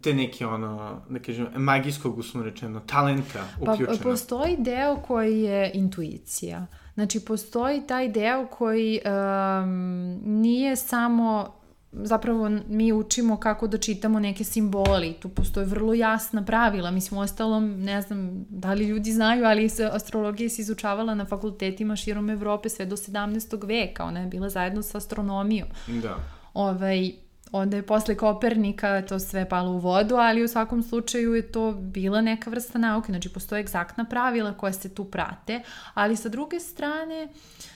[0.00, 3.98] te neke ono, da kažem, magijskog uslovno rečeno, talenta uključeno?
[3.98, 6.66] Pa postoji deo koji je intuicija.
[6.94, 11.56] Znači, postoji taj deo koji um, nije samo
[11.92, 15.12] zapravo mi učimo kako da čitamo neke simboli.
[15.12, 16.90] Tu postoje vrlo jasna pravila.
[16.90, 21.96] Mi smo ostalom, ne znam da li ljudi znaju, ali astrologija se izučavala na fakultetima
[21.96, 23.66] širom Evrope sve do 17.
[23.66, 24.04] veka.
[24.04, 25.68] Ona je bila zajedno sa astronomijom.
[26.02, 26.16] Da.
[26.54, 27.12] Ovaj,
[27.52, 31.72] onda je posle Kopernika to sve palo u vodu, ali u svakom slučaju je to
[31.72, 35.62] bila neka vrsta nauke, znači postoje egzaktna pravila koja se tu prate,
[35.94, 37.75] ali sa druge strane Uh,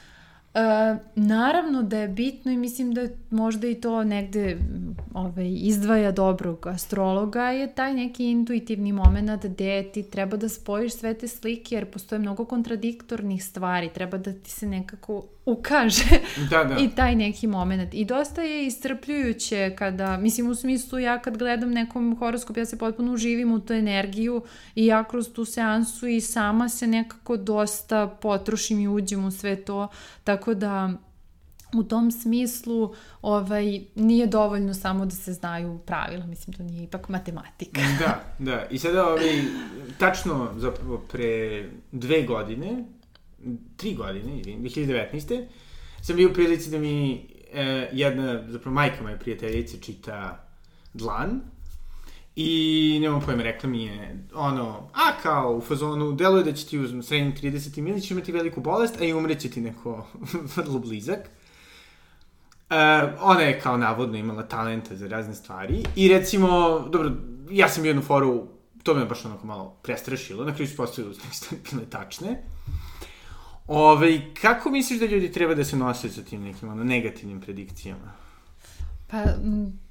[1.14, 4.58] naravno da je bitno i mislim da možda i to negde
[5.14, 11.14] ovaj, izdvaja dobrog astrologa je taj neki intuitivni moment gde ti treba da spojiš sve
[11.14, 16.18] te slike jer postoje mnogo kontradiktornih stvari, treba da ti se nekako ukaže
[16.50, 16.76] da, da.
[16.80, 17.94] i taj neki moment.
[17.94, 22.78] I dosta je istrpljujuće kada, mislim u smislu ja kad gledam nekom horoskop ja se
[22.78, 24.42] potpuno uživim u tu energiju
[24.74, 29.56] i ja kroz tu seansu i sama se nekako dosta potrošim i uđem u sve
[29.56, 29.88] to,
[30.24, 30.92] tako da
[31.74, 37.09] u tom smislu ovaj, nije dovoljno samo da se znaju pravila, mislim to nije ipak
[37.09, 37.81] matematika.
[37.98, 38.66] da, da.
[38.70, 39.42] I sada ovaj,
[39.98, 42.85] tačno zapravo pre dve godine,
[43.76, 45.46] tri godine, 2019.
[46.03, 50.46] sam bio u prilici da mi e, jedna, zapravo majka moja prijateljica čita
[50.94, 51.40] Dlan,
[52.42, 56.79] I nemam pojma, rekla mi je, ono, a kao u fazonu, deluje da će ti
[56.79, 57.88] u srednjim 30.
[57.88, 60.07] ili će imati veliku bolest, a i umreće ti neko
[60.57, 61.18] vrlo blizak.
[62.70, 62.76] Uh,
[63.20, 67.12] ona je kao navodno imala talenta za razne stvari i recimo, dobro,
[67.50, 68.46] ja sam jednu foru,
[68.83, 72.42] to me baš onako malo prestrašilo, na kraju se postavilo da ste bile tačne.
[73.66, 78.12] Ove, kako misliš da ljudi treba da se nose sa tim nekim ono, negativnim predikcijama?
[79.07, 79.24] Pa,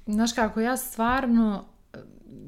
[0.06, 1.64] znaš kako, ja stvarno,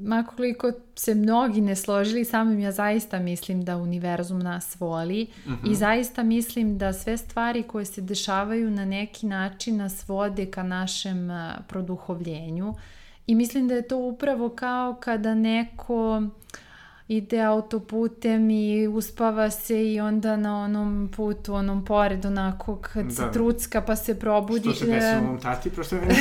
[0.01, 5.71] makoliko se mnogi ne složili samim, ja zaista mislim da univerzum nas voli mm -hmm.
[5.71, 10.63] i zaista mislim da sve stvari koje se dešavaju na neki način nas vode ka
[10.63, 11.29] našem
[11.67, 12.73] produhovljenju
[13.27, 16.21] i mislim da je to upravo kao kada neko
[17.07, 23.11] ide autoputem i uspava se i onda na onom putu, onom pored, onako kad da.
[23.11, 24.69] se trucka pa se probudi.
[24.69, 26.01] Što se desilo mom tati, prosto ne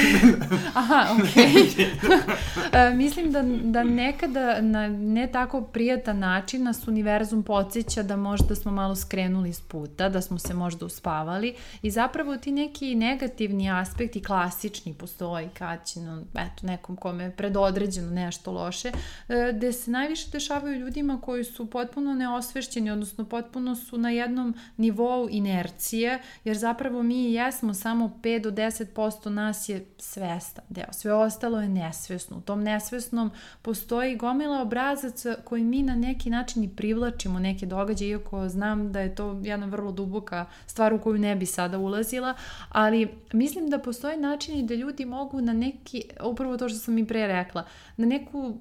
[0.75, 1.45] Aha, okej.
[1.45, 2.97] Okay.
[3.03, 8.73] Mislim da, da nekada na ne tako prijatan način nas univerzum podsjeća da možda smo
[8.73, 14.23] malo skrenuli s puta, da smo se možda uspavali i zapravo ti neki negativni aspekti,
[14.23, 18.93] klasični postoji kad će no, eto, nekom kome je predodređeno nešto loše,
[19.29, 24.55] e, gde se najviše dešavaju ljudima koji su potpuno neosvešćeni, odnosno potpuno su na jednom
[24.77, 30.93] nivou inercije, jer zapravo mi jesmo samo 5 do 10% nas je svestan deo.
[30.93, 32.37] Sve ostalo je nesvesno.
[32.37, 33.31] U tom nesvesnom
[33.63, 39.01] postoji gomila obrazaca koji mi na neki način i privlačimo neke događaje, iako znam da
[39.01, 42.35] je to jedna vrlo duboka stvar u koju ne bi sada ulazila,
[42.69, 47.07] ali mislim da postoji način da ljudi mogu na neki, upravo to što sam i
[47.07, 47.65] pre rekla,
[47.97, 48.59] na neku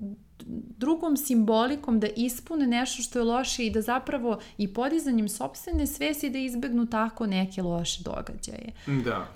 [0.77, 6.29] drugom simbolikom da ispune nešto što je loše i da zapravo i podizanjem sobstvene svesti
[6.29, 8.71] da izbegnu tako neke loše događaje.
[9.03, 9.27] Da.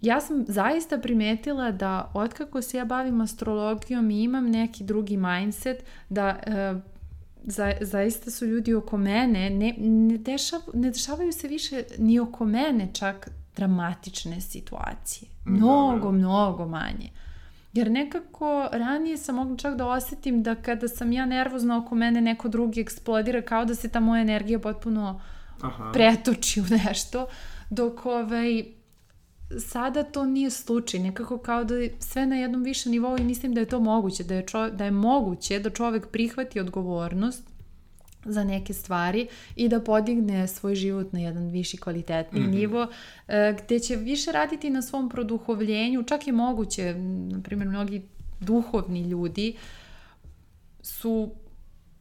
[0.00, 5.84] Ja sam zaista primetila da otkako se ja bavim astrologijom i imam neki drugi mindset,
[6.08, 6.74] da e,
[7.44, 12.44] za, zaista su ljudi oko mene, ne, ne, dešav, ne dešavaju se više ni oko
[12.44, 15.28] mene čak dramatične situacije.
[15.44, 16.18] Mnogo, da, da.
[16.18, 17.10] mnogo manje.
[17.72, 22.20] Jer nekako ranije sam mogla čak da osetim da kada sam ja nervozna oko mene
[22.20, 25.20] neko drugi eksplodira kao da se ta moja energija potpuno
[25.60, 25.90] Aha.
[25.92, 27.26] pretoči u nešto.
[27.70, 28.64] Dok ovaj,
[29.60, 33.54] sada to nije slučaj, nekako kao da je sve na jednom višem nivou i mislim
[33.54, 37.51] da je to moguće, da je, čo, da je moguće da čovek prihvati odgovornost
[38.24, 42.54] za neke stvari i da podigne svoj život na jedan viši kvalitetni mm -hmm.
[42.54, 42.88] nivo
[43.28, 46.94] e, gde će više raditi na svom produhovljenju, čak je moguće,
[47.30, 48.02] na primjer mnogi
[48.40, 49.56] duhovni ljudi
[50.82, 51.34] su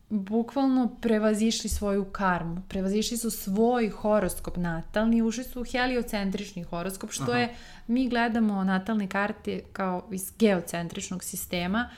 [0.09, 7.31] bukvalno prevazišli svoju karmu, prevazišli su svoj horoskop natalni, ušli su u heliocentrični horoskop, što
[7.31, 7.39] Aha.
[7.39, 7.55] je,
[7.87, 11.97] mi gledamo natalne karte kao iz geocentričnog sistema, uh,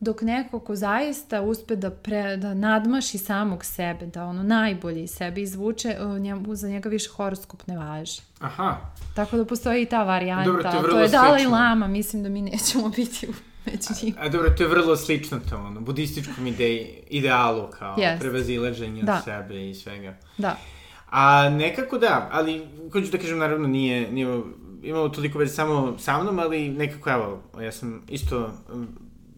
[0.00, 5.10] dok neko ko zaista uspe da, pre, da nadmaši samog sebe, da ono najbolje iz
[5.10, 8.20] sebe izvuče, njemu, za njega više horoskop ne važi.
[8.40, 8.76] Aha.
[9.14, 10.50] Tako da postoji i ta varijanta.
[10.50, 13.32] Dobro, to je, to je Dalai Lama, mislim da mi nećemo biti u
[13.66, 14.20] među njima.
[14.20, 16.80] A, a dobro, to je vrlo slično to, ono, budističkom ide,
[17.10, 18.18] idealu kao yes.
[18.18, 19.14] prevazileženje da.
[19.14, 20.14] od sebe i svega.
[20.38, 20.56] Da.
[21.10, 24.42] A nekako da, ali, hoću da kažem, naravno nije, nije
[24.82, 28.50] imalo toliko veze samo sa mnom, ali nekako, evo, ja sam isto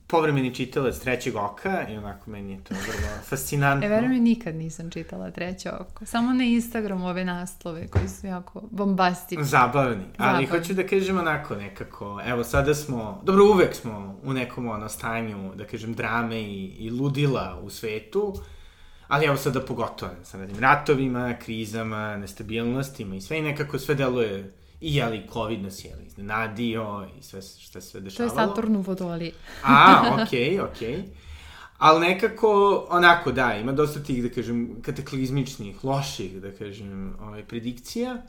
[0.07, 3.87] povremeni čitalac trećeg oka i onako meni je to vrlo fascinantno.
[3.87, 6.07] E, verujem nikad nisam čitala treće oko.
[6.07, 9.45] Samo na Instagramu ove naslove koji su jako bombastični.
[9.45, 10.05] Zabavni.
[10.19, 14.88] Ali hoću da kažem onako nekako, evo sada smo, dobro uvek smo u nekom ono
[14.88, 18.35] stanju, da kažem, drame i, i ludila u svetu,
[19.09, 24.53] ali evo sada pogotovo sa radim ratovima, krizama, nestabilnostima i sve i nekako sve deluje
[24.81, 28.35] I jeli, COVID nas je iznenadio i sve što se sve dešavalo.
[28.35, 29.33] To je Saturn u vodoli.
[29.65, 30.97] A, okej, okay, okej.
[30.97, 31.03] Okay.
[31.79, 38.23] Ali nekako, onako, da, ima dosta tih, da kažem, kataklizmičnih, loših, da kažem, ovaj, predikcija.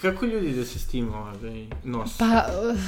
[0.00, 2.14] Kako ljudi da se s tim ovaj, nose?
[2.18, 2.78] Pa, uh,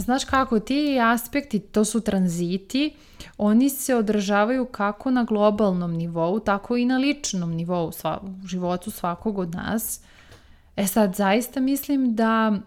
[0.00, 2.94] znaš kako, ti aspekti, to su tranziti,
[3.38, 8.90] oni se održavaju kako na globalnom nivou, tako i na ličnom nivou, sva, u životu
[8.90, 10.00] svakog od nas.
[10.78, 12.58] E sad, zaista mislim da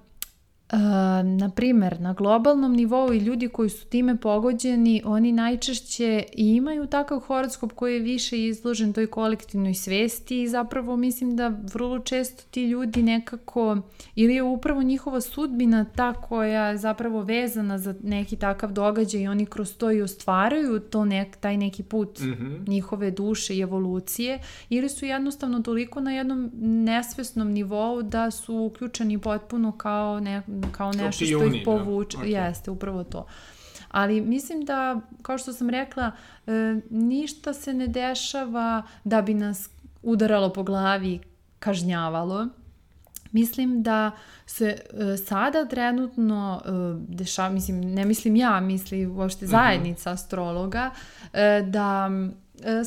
[0.74, 0.78] Uh,
[1.24, 6.88] na primer, na globalnom nivou i ljudi koji su time pogođeni, oni najčešće i imaju
[6.88, 12.44] takav horoskop koji je više izložen toj kolektivnoj svesti i zapravo mislim da vrlo često
[12.52, 13.78] ti ljudi nekako,
[14.16, 19.28] ili je upravo njihova sudbina ta koja je zapravo vezana za neki takav događaj i
[19.28, 22.70] oni kroz to i ostvaraju to nek, taj neki put mm -hmm.
[22.70, 29.18] njihove duše i evolucije, ili su jednostavno toliko na jednom nesvesnom nivou da su uključeni
[29.18, 31.66] potpuno kao ne, kao nešto što ih da.
[31.66, 32.18] povuče.
[32.18, 32.24] Da.
[32.24, 32.48] Okay.
[32.48, 33.26] Jeste, upravo to.
[33.92, 36.12] Ali mislim da, kao što sam rekla,
[36.48, 36.52] e,
[36.90, 39.70] ništa se ne dešava da bi nas
[40.04, 41.20] udaralo po glavi,
[41.60, 42.48] kažnjavalo.
[43.32, 44.12] Mislim da
[44.46, 46.70] se e, sada trenutno e,
[47.08, 49.52] dešava, mislim, ne mislim ja, misli uopšte mhm.
[49.52, 50.90] zajednica astrologa,
[51.34, 52.10] e, da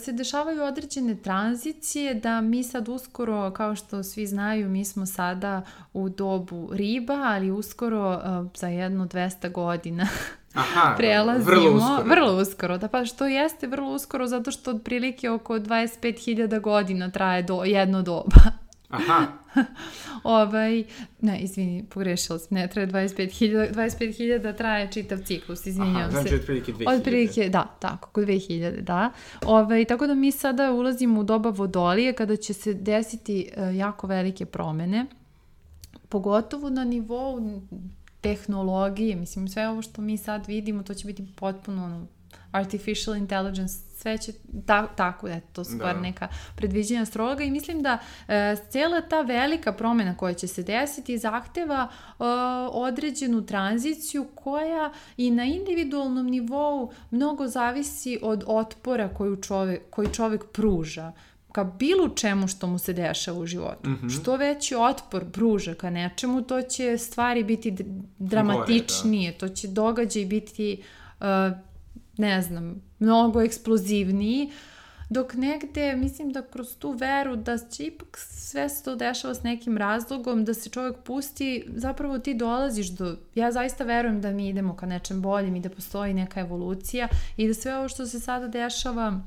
[0.05, 5.63] se dešavaju određene tranzicije, da mi sad uskoro, kao što svi znaju, mi smo sada
[5.93, 10.09] u dobu riba, ali uskoro uh, za jedno 200 godina
[10.55, 11.45] Aha, prelazimo.
[11.45, 12.09] vrlo uskoro.
[12.09, 17.43] Vrlo uskoro, da pa što jeste vrlo uskoro zato što otprilike oko 25.000 godina traje
[17.43, 18.64] do, jedno doba.
[18.95, 19.27] Aha,
[20.39, 20.85] ovaj,
[21.21, 26.21] ne, izvini, pogrešila sam, ne traje 25.000, 25.000 traje čitav ciklus, izvinjam aha, se.
[26.21, 26.99] znači otprilike 2000.
[26.99, 29.11] Otprilike, da, tako, oko 2000, da.
[29.47, 34.07] Ove, tako da mi sada ulazimo u doba vodolije kada će se desiti e, jako
[34.07, 35.07] velike promene,
[36.09, 37.61] pogotovo na nivou
[38.21, 42.07] tehnologije, mislim sve ovo što mi sad vidimo, to će biti potpuno ono,
[42.51, 44.33] artificial intelligence, sve će
[44.67, 46.01] ta, tako, eto, to su stvar Da.
[46.01, 51.19] neka predviđenja astrologa i mislim da e, cijela ta velika promena koja će se desiti
[51.19, 52.25] zahteva e,
[52.73, 60.45] određenu tranziciju koja i na individualnom nivou mnogo zavisi od otpora koju čovek, koji čovek
[60.53, 61.13] pruža
[61.53, 63.89] ka bilo čemu što mu se dešava u životu.
[63.91, 64.09] Mhm.
[64.09, 67.77] Što veći otpor pruža ka nečemu, to će stvari biti
[68.19, 70.83] dramatičnije, to će događaj biti,
[71.21, 71.27] uh,
[72.17, 74.51] ne znam, mnogo eksplozivniji,
[75.11, 79.43] dok negde, mislim da kroz tu veru da će ipak sve se to dešava s
[79.43, 84.49] nekim razlogom, da se čovjek pusti, zapravo ti dolaziš do, ja zaista verujem da mi
[84.49, 88.21] idemo ka nečem boljem i da postoji neka evolucija i da sve ovo što se
[88.21, 89.21] sada dešava,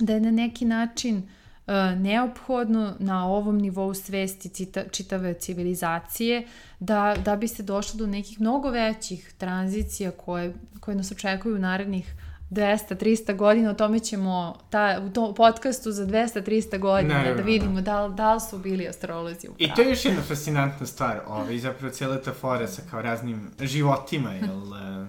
[0.00, 6.46] da je na neki način uh, neophodno na ovom nivou svesti cita, čitave civilizacije
[6.80, 11.58] da, da bi se došlo do nekih mnogo većih tranzicija koje, koje nas očekuju u
[11.58, 12.14] narednih
[12.50, 17.80] 200-300 godina, o tome ćemo ta, u tom podcastu za 200-300 godina Naravno, da vidimo
[17.80, 21.58] da, da li su bili astrolozi u I to je još jedna fascinantna stvar, ovaj,
[21.58, 24.74] zapravo cijela ta fora sa kao raznim životima, jel...
[24.74, 25.06] e,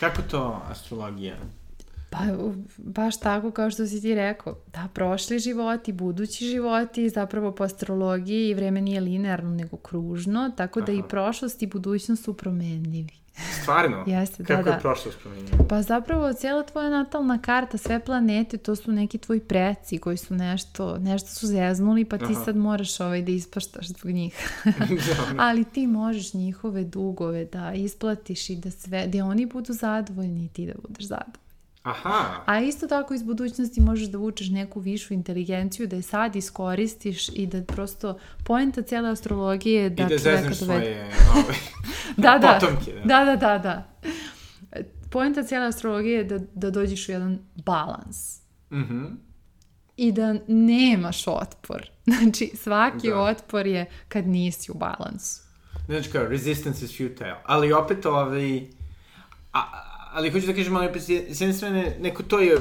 [0.00, 1.34] Kako to astrologija?
[2.12, 2.18] Pa,
[2.76, 8.48] baš tako kao što si ti rekao, da, prošli životi, budući životi, zapravo po astrologiji
[8.48, 11.08] i vreme nije linearno nego kružno, tako da i Aha.
[11.08, 13.22] prošlost i budućnost su promenljivi.
[13.62, 14.04] Stvarno?
[14.14, 14.70] Jeste, da, Kako da.
[14.70, 15.50] je prošlost promenjena?
[15.68, 20.34] Pa zapravo cijela tvoja natalna karta, sve planete, to su neki tvoji preci koji su
[20.34, 22.44] nešto, nešto su zeznuli, pa ti Aha.
[22.44, 24.62] sad moraš ovaj da ispaštaš zbog njih.
[24.88, 25.42] Dobro.
[25.46, 30.48] Ali ti možeš njihove dugove da isplatiš i da sve, da oni budu zadovoljni i
[30.48, 31.42] ti da budeš zadovoljan.
[31.82, 36.36] Aha, A isto tako iz budućnosti možeš da vučeš neku višu inteligenciju, da je sad
[36.36, 41.56] iskoristiš i da prosto poenta cijele astrologije je da, i da zezneš svoje ovaj,
[42.16, 42.92] da, da, potomke.
[43.04, 43.24] Da.
[43.24, 43.88] da, da, da, da.
[45.10, 48.40] Poenta cijele astrologije je da, da dođeš u jedan balans
[48.70, 49.04] Mhm.
[49.96, 51.90] i da nemaš otpor.
[52.20, 53.20] Znači, svaki Da.
[53.20, 55.40] otpor je kad nisi u balansu.
[55.86, 57.34] Znači kao, resistance is futile.
[57.44, 58.60] Ali opet ovaj...
[59.52, 59.62] A,
[60.12, 62.56] ali hoću da kažem, ali opet, s jedne strane, neko to je,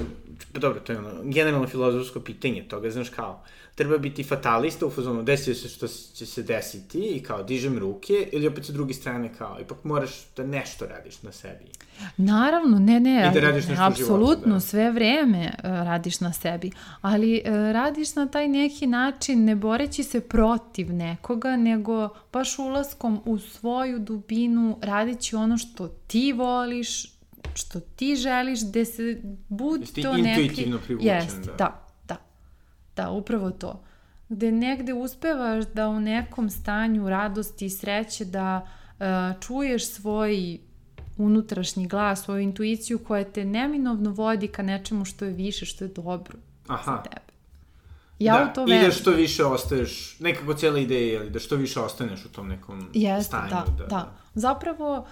[0.53, 3.43] pa dobro, to je ono, generalno filozofsko pitanje toga, znaš kao,
[3.75, 8.29] treba biti fatalista u fazonu, desi se što će se desiti i kao dižem ruke,
[8.31, 11.65] ili opet sa druge strane kao, ipak moraš da nešto radiš na sebi.
[12.17, 14.59] Naravno, ne, ne, I da radiš nešto apsolutno, životu, da.
[14.59, 20.03] sve vreme uh, radiš na sebi, ali uh, radiš na taj neki način ne boreći
[20.03, 27.20] se protiv nekoga, nego baš ulaskom u svoju dubinu, radići ono što ti voliš,
[27.53, 30.41] što ti želiš, gde se budi Jesi ti to neki...
[30.41, 31.53] intuitivno privučen, Jest, da.
[31.57, 32.17] da, da,
[32.95, 33.83] da, upravo to.
[34.29, 38.67] Gde negde uspevaš da u nekom stanju radosti i sreće da
[38.99, 39.05] uh,
[39.41, 40.59] čuješ svoj
[41.17, 45.87] unutrašnji glas, svoju intuiciju koja te neminovno vodi ka nečemu što je više, što je
[45.87, 46.91] dobro Aha.
[46.91, 47.31] za tebe.
[48.19, 48.91] Ja da, u to I da verujem.
[48.91, 53.27] što više ostaješ, nekako cijela ideja je da što više ostaneš u tom nekom Jeste,
[53.27, 53.49] stanju.
[53.77, 55.07] da, da, Zapravo,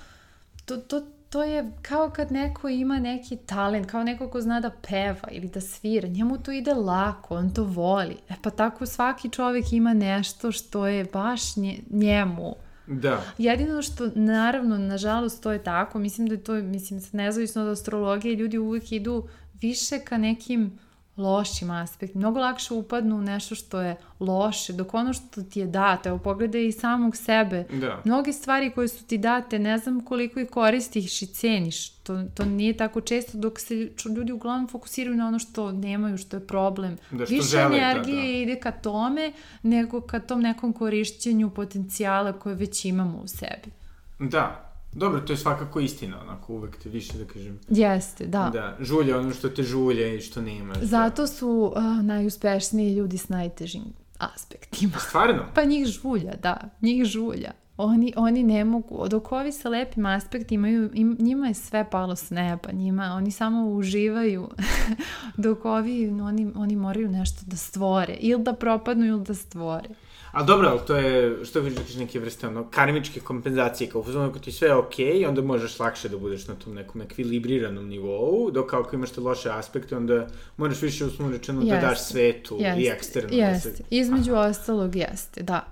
[0.65, 4.72] to, to, to je kao kad neko ima neki talent, kao neko ko zna da
[4.89, 8.18] peva ili da svira, njemu to ide lako, on to voli.
[8.30, 12.56] E pa tako svaki čovjek ima nešto što je baš nje, njemu.
[12.88, 13.22] Da.
[13.38, 18.36] Jedino što, naravno, nažalost, to je tako, mislim da je to, mislim, nezavisno od astrologije,
[18.36, 19.28] ljudi uvijek idu
[19.62, 20.80] više ka nekim
[21.19, 22.19] lošim aspektima.
[22.19, 26.17] Mnogo lakše upadnu u nešto što je loše, dok ono što ti je dato, evo
[26.17, 27.63] pogledaj i samog sebe.
[27.71, 28.01] Da.
[28.05, 31.89] Mnoge stvari koje su ti date, ne znam koliko ih koristiš i ceniš.
[31.89, 36.38] To, to nije tako često dok se ljudi uglavnom fokusiraju na ono što nemaju, što
[36.38, 36.97] je problem.
[37.12, 38.51] Da, što Više žele, da, energije da.
[38.51, 43.71] ide ka tome nego ka tom nekom korišćenju potencijala koje već imamo u sebi.
[44.19, 44.68] Da.
[44.93, 48.49] Dobro, to je svakako istina, onako, uvek te više, da kažem, Jeste, da.
[48.54, 50.78] da, žulja ono što te žulja i što nemaš.
[50.82, 53.84] Zato su uh, najuspešniji ljudi s najtežim
[54.17, 54.91] aspektima.
[54.93, 54.99] Da.
[55.10, 55.45] Stvarno?
[55.56, 57.52] Pa njih žulja, da, njih žulja.
[57.78, 62.16] Oni, oni ne mogu, dok ovi sa lepim aspekt imaju, im, njima je sve palo
[62.16, 64.49] s neba, njima, oni samo uživaju,
[65.38, 69.89] dok ovi, oni, oni moraju nešto da stvore, ili da propadnu ili da stvore.
[70.32, 74.30] Ali dobro, ali to je, što vi rekiš, neke vrste ono, karmičke kompenzacije, kao uzmano
[74.30, 77.88] ako ti sve je okej, okay, onda možeš lakše da budeš na tom nekom ekvilibriranom
[77.88, 80.27] nivou, dok ako imaš te loše aspekte, onda
[80.57, 81.69] moraš više uslovno rečeno yes.
[81.69, 82.80] da daš svetu yes.
[82.80, 83.30] i eksterno.
[83.32, 83.84] Jeste, da se...
[83.89, 84.41] između Aha.
[84.41, 85.65] ostalog jeste, da.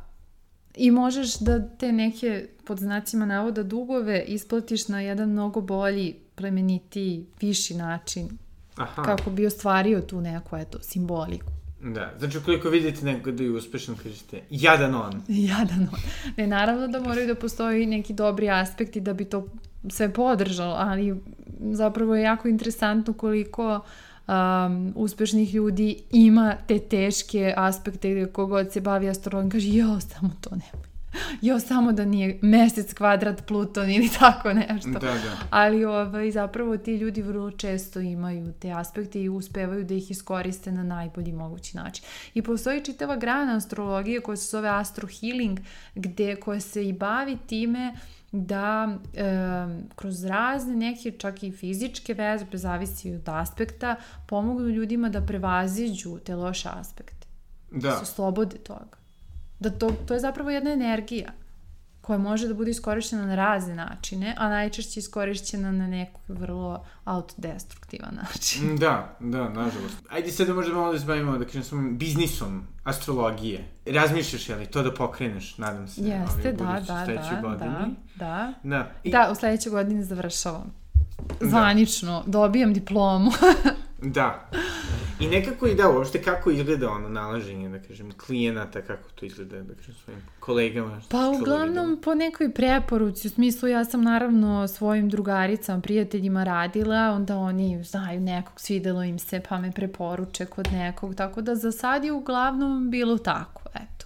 [0.75, 7.25] I možeš da te neke, pod znacima navoda, dugove isplatiš na jedan mnogo bolji, plemenitiji,
[7.41, 8.29] viši način,
[8.75, 9.03] Aha.
[9.03, 11.56] kako bi ostvario tu neku, eto, simboliku.
[11.81, 15.21] Da, znači ukoliko vidite nekog da je uspešan, kažete, jadan on.
[15.49, 15.99] Jadan on.
[16.37, 19.47] Ne, naravno da moraju da postoji neki dobri aspekti da bi to
[19.89, 21.15] sve podržalo, ali
[21.71, 23.79] zapravo je jako interesantno koliko
[24.27, 30.31] um, uspešnih ljudi ima te teške aspekte gde kogod se bavi astrologijom kaže, jo, samo
[30.41, 30.96] to nemoj
[31.41, 34.89] jo, samo da nije mesec, kvadrat, Pluton ili tako nešto.
[34.89, 35.37] Da, da.
[35.49, 40.71] Ali ovaj, zapravo ti ljudi vrlo često imaju te aspekte i uspevaju da ih iskoriste
[40.71, 42.05] na najbolji mogući način.
[42.33, 45.59] I postoji čitava grana astrologije koja se zove Astro Healing,
[45.95, 47.93] gde koja se i bavi time
[48.31, 49.23] da e,
[49.95, 53.95] kroz razne neke čak i fizičke vežbe, zavisi od aspekta,
[54.27, 57.27] pomognu ljudima da prevaziđu te loše aspekte.
[57.71, 57.89] Da.
[57.89, 58.97] Da se slobode toga.
[59.59, 61.31] Da to, to je zapravo jedna energija
[62.07, 68.15] koja može da bude iskorišćena na razne načine, a najčešće iskorišćena na neku vrlo autodestruktivan
[68.15, 68.73] način.
[68.73, 69.97] Mm, da, da, nažalost.
[70.09, 73.65] Ajde sad da možda malo da se bavimo, da kažem, svojim biznisom astrologije.
[73.85, 77.69] Razmišljaš je li to da pokreneš, nadam se, Jeste, da, da, da, godini.
[77.69, 78.53] da, da.
[78.63, 79.11] Da, I...
[79.11, 80.73] da, u sledećoj godini završavam.
[81.39, 81.49] Da.
[81.49, 82.31] Zvanično, da.
[82.31, 83.31] dobijam diplomu.
[84.01, 84.49] da.
[85.19, 89.61] I nekako i da, uopšte kako izgleda ono nalaženje, da kažem, klijenata, kako to izgleda,
[89.61, 91.01] da kažem, svojim kolegama.
[91.09, 97.37] Pa uglavnom po nekoj preporuci, u smislu ja sam naravno svojim drugaricama, prijateljima radila, onda
[97.37, 102.03] oni znaju nekog, svidelo im se, pa me preporuče kod nekog, tako da za sad
[102.03, 103.96] je uglavnom bilo tako, eto.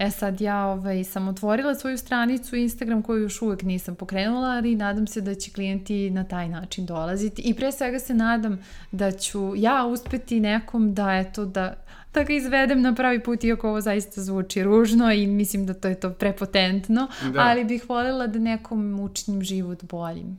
[0.00, 4.76] E sad ja ovaj, sam otvorila svoju stranicu Instagram koju još uvek nisam pokrenula, ali
[4.76, 8.58] nadam se da će klijenti na taj način dolaziti i pre svega se nadam
[8.92, 11.74] da ću ja uspeti nekom da eto da
[12.14, 15.88] da ga izvedem na pravi put, iako ovo zaista zvuči ružno i mislim da to
[15.88, 17.40] je to prepotentno, da.
[17.40, 20.38] ali bih voljela da nekom učinim život boljim,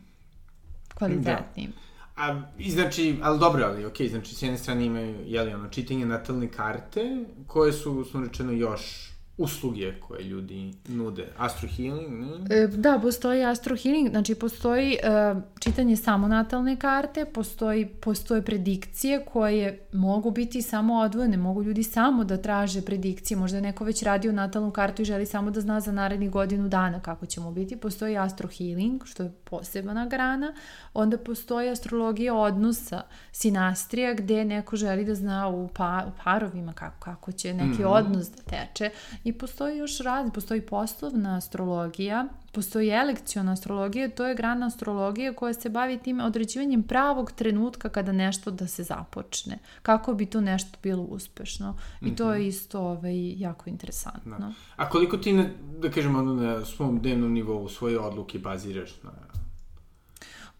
[0.94, 1.68] kvalitetnim.
[1.68, 2.24] Da.
[2.24, 6.06] A, i znači, ali dobro, ali okay, znači s jedne strane imaju, jeli ono, čitanje
[6.06, 9.11] natalne karte, koje su, uslovno rečeno, još
[9.42, 11.28] usluge koje ljudi nude.
[11.38, 12.56] Astro Healing, ne?
[12.56, 19.88] E, da, postoji Astro Healing, znači postoji uh, čitanje samonatalne karte, postoji, postoje predikcije koje
[19.94, 24.32] mogu biti samo odvojene, mogu ljudi samo da traže predikcije, možda je neko već radio
[24.32, 27.78] natalnu kartu i želi samo da zna za narednih godinu dana kako ćemo biti.
[27.78, 30.54] Postoji Astro Healing, što je posebna grana,
[30.94, 37.00] onda postoji astrologija odnosa, sinastrija, gde neko želi da zna u, pa, u parovima kako,
[37.00, 37.98] kako će neki mm -hmm.
[37.98, 38.90] odnos da teče
[39.24, 45.54] I postoji još rad, postoji poslovna astrologija, postoji elekciona astrologija, to je grana astrologije koja
[45.54, 49.60] se bavi tim određivanjem pravog trenutka kada nešto da se započne.
[49.82, 51.78] Kako bi to nešto bilo uspešno.
[52.02, 52.18] I mm -hmm.
[52.18, 52.50] to je mhm.
[52.50, 54.38] isto ovaj, jako interesantno.
[54.40, 54.54] Da.
[54.76, 55.50] A koliko ti, na,
[55.82, 59.12] da kažemo, na svom dnevnom nivou svoje odluke baziraš na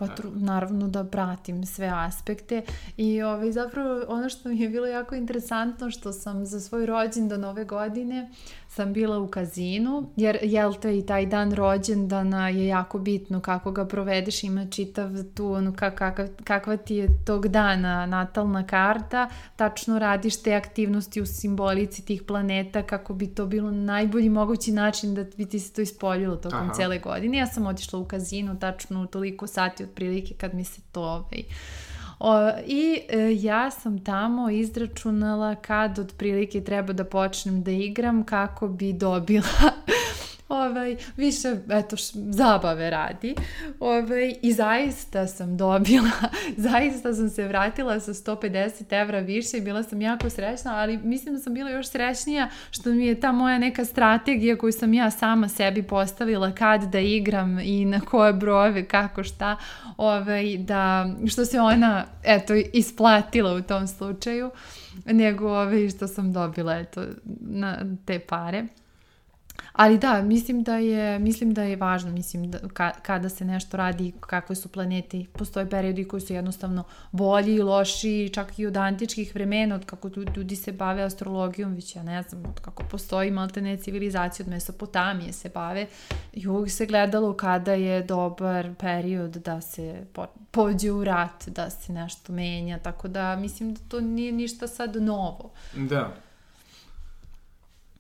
[0.02, 2.62] pa tru, naravno da pratim sve aspekte
[2.98, 7.44] i ovaj, zapravo ono što mi je bilo jako interesantno što sam za svoj rođendan
[7.44, 8.30] ove godine
[8.72, 13.72] sam bila u kazinu, jer jel te i taj dan rođendana je jako bitno kako
[13.72, 20.00] ga provedeš, ima čitav tu ono kakav, kakva ti je tog dana natalna karta, tačno
[20.00, 25.24] radiš te aktivnosti u simbolici tih planeta kako bi to bilo najbolji mogući način da
[25.38, 26.74] bi ti se to ispoljilo tokom Aha.
[26.74, 27.38] cele godine.
[27.38, 31.44] Ja sam otišla u kazinu tačno toliko sati otprilike kad mi se to ovaj,
[32.24, 38.68] O, I e, ja sam tamo izračunala kad otprilike treba da počnem da igram kako
[38.68, 39.72] bi dobila
[40.52, 43.36] ovaj, više, eto, š, zabave radi.
[43.80, 46.12] Ovaj, I zaista sam dobila,
[46.58, 51.36] zaista sam se vratila sa 150 evra više i bila sam jako srećna, ali mislim
[51.36, 55.12] da sam bila još srećnija što mi je ta moja neka strategija koju sam ja
[55.12, 59.58] sama sebi postavila kad da igram i na koje brojeve, kako šta,
[59.98, 64.52] ovaj, da, što se ona, eto, isplatila u tom slučaju,
[65.06, 67.04] nego ovaj, što sam dobila, eto,
[67.40, 68.66] na te pare.
[69.82, 73.78] Ali da, mislim da je, mislim da je važno, mislim da, ka, kada se nešto
[73.78, 78.78] radi, kakve su planete, postoje periodi koji su jednostavno bolji i loši, čak i od
[78.78, 83.32] antičkih vremena, od kako ljudi se bave astrologijom, već ja ne znam, od kako postoji
[83.32, 85.88] maltene civilizacije, od Mesopotamije se bave,
[86.34, 91.70] i uvijek se gledalo kada je dobar period da se po, pođe u rat, da
[91.70, 95.52] se nešto menja, tako da mislim da to nije ništa sad novo.
[95.76, 96.14] Da.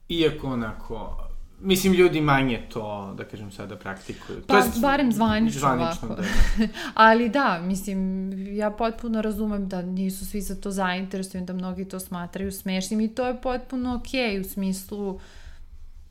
[0.09, 1.30] Iako onako,
[1.63, 4.41] Mislim, ljudi manje to, da kažem sada, praktikuju.
[4.47, 6.21] Pa, to jest, barem zvanično, zvanično ovako.
[6.21, 6.67] Da.
[6.93, 11.99] Ali da, mislim, ja potpuno razumem da nisu svi za to zainteresovani, da mnogi to
[11.99, 15.19] smatraju smešnim i to je potpuno okej okay, u smislu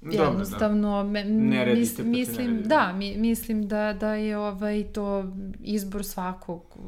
[0.01, 1.09] Dobro, jednostavno da.
[1.09, 1.25] me,
[1.75, 6.79] mis, mislim da mi, mislim da da je ovaj to izbor svakog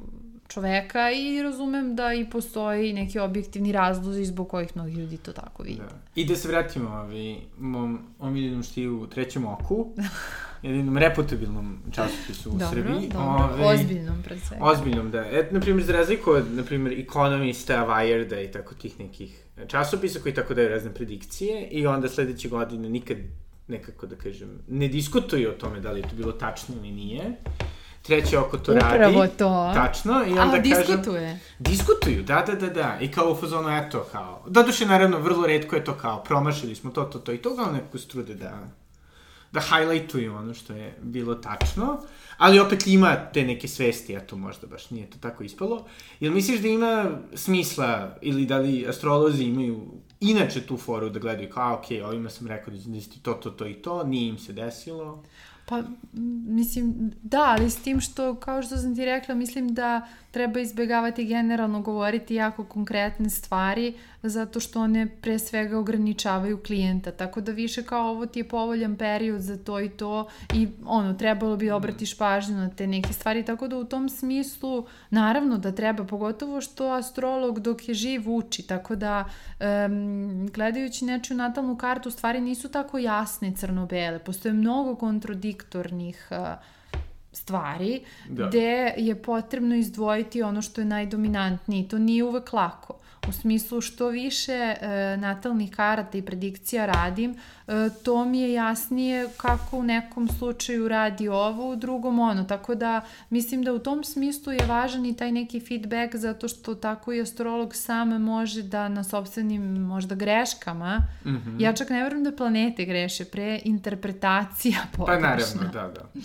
[0.53, 5.63] čoveka i razumem da i postoji neki objektivni razlozi zbog kojih mnogi ljudi to tako
[5.63, 5.83] vide.
[5.83, 5.99] Da.
[6.15, 9.87] I da se vratimo ovi, mom omiljenom štivu u trećem oku,
[10.63, 13.09] jedinom reputabilnom časopisu u dobro, Srbiji.
[13.09, 14.65] Dobro, ovi, ozbiljnom pred svega.
[14.65, 15.25] Ozbiljnom, da.
[15.31, 20.21] Et, na primjer, za razliku od, na primjer, Economista, Wireda i tako tih nekih časopisa
[20.21, 23.17] koji tako daju razne predikcije i onda sledeće godine nikad
[23.69, 27.37] nekako da kažem, ne diskutuju o tome da li je to bilo tačno ili nije
[28.03, 29.17] treće oko to Upravo radi.
[29.17, 29.71] Upravo to.
[29.75, 30.25] Tačno.
[30.27, 31.29] I onda A, diskutuje.
[31.29, 32.99] Kažem, diskutuju, da, da, da, da.
[33.01, 34.45] I kao u fazonu, eto, kao.
[34.47, 37.73] Doduše, naravno, vrlo redko je to kao, promašili smo to, to, to i to, kao
[37.73, 38.53] neko strude da
[39.53, 42.01] da highlightuju ono što je bilo tačno,
[42.37, 45.87] ali opet ima te neke svesti, eto možda baš nije to tako ispalo.
[46.21, 49.87] Jel misliš da ima smisla ili da li astrolozi imaju
[50.21, 53.51] inače tu foru da gledaju kao, ok, ovima sam rekao da će desiti to, to,
[53.51, 55.23] to i to, nije im se desilo?
[55.73, 55.83] Pa,
[56.49, 61.25] mislim, da, ali s tim što, kao što sam ti rekla, mislim da treba izbegavati
[61.25, 67.83] generalno govoriti jako konkretne stvari, zato što one pre svega ograničavaju klijenta, tako da više
[67.83, 72.19] kao ovo ti je povoljan period za to i to i ono, trebalo bi obratiš
[72.19, 76.91] pažnju na te neke stvari, tako da u tom smislu, naravno da treba, pogotovo što
[76.91, 82.99] astrolog dok je živ uči, tako da um, gledajući nečiju natalnu kartu stvari nisu tako
[82.99, 86.82] jasne crno-bele, postoje mnogo kontradiktornih uh,
[87.33, 88.47] stvari da.
[88.47, 91.89] gde je potrebno izdvojiti ono što je najdominantnije.
[91.89, 92.95] To nije uvek lako.
[93.29, 97.35] U smislu što više e, natalnih karata i predikcija radim,
[97.67, 102.45] e, to mi je jasnije kako u nekom slučaju radi ovo, u drugom ono.
[102.45, 106.75] Tako da mislim da u tom smislu je važan i taj neki feedback zato što
[106.75, 111.63] tako i astrolog sam može da na sobstvenim možda greškama, mm -hmm.
[111.63, 115.21] ja čak ne verujem da planete greše, pre interpretacija pogrešna.
[115.21, 116.21] Pa naravno, da, da.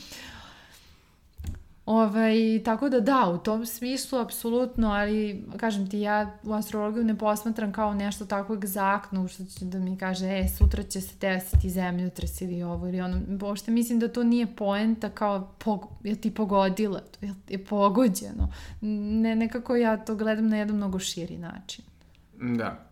[1.87, 7.17] Ovaj, tako da da, u tom smislu apsolutno, ali kažem ti, ja u astrologiju ne
[7.17, 11.69] posmatram kao nešto tako egzaktno, što će da mi kaže, e, sutra će se desiti
[11.69, 13.19] zemljotres ili ovo ili ono.
[13.27, 18.53] Bošte mislim da to nije poenta kao, pog, je ti pogodila, je, je pogođeno.
[18.81, 21.85] Ne, nekako ja to gledam na jedan mnogo širi način.
[22.57, 22.86] Da.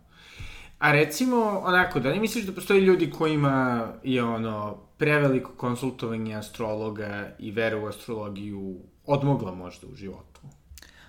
[0.78, 7.28] A recimo, onako, da li misliš da postoji ljudi kojima je ono, preveliko konsultovanje astrologa
[7.38, 10.40] i vera u astrologiju odmogla možda u životu?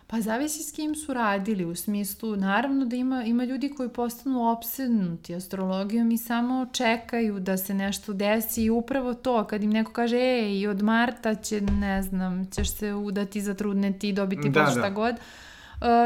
[0.10, 4.52] Pa zavisi s kim su radili, u smislu, naravno da ima, ima ljudi koji postanu
[4.52, 9.92] obsednuti astrologijom i samo čekaju da se nešto desi i upravo to, kad im neko
[9.92, 14.72] kaže, ej, od marta će, ne znam, ćeš se udati, zatrudneti i dobiti da, pa
[14.72, 14.90] šta da.
[14.90, 15.22] god, uh,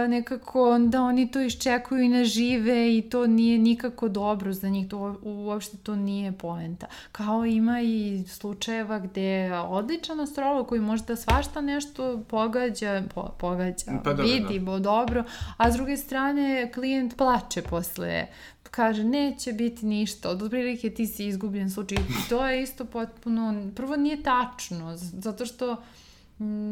[0.09, 4.87] nekako onda oni to iščekuju i ne žive i to nije nikako dobro za njih,
[4.87, 6.87] to uopšte to nije poenta.
[7.11, 14.13] Kao ima i slučajeva gde odličan astrolog koji možda svašta nešto pogađa, po, pogađa, pa,
[14.13, 14.79] dobro, vidi da.
[14.79, 15.23] dobro,
[15.57, 18.27] a s druge strane klijent plače posle
[18.71, 21.97] kaže neće biti ništa, od otprilike ti si izgubljen slučaj.
[21.97, 25.83] I to je isto potpuno, prvo nije tačno, zato što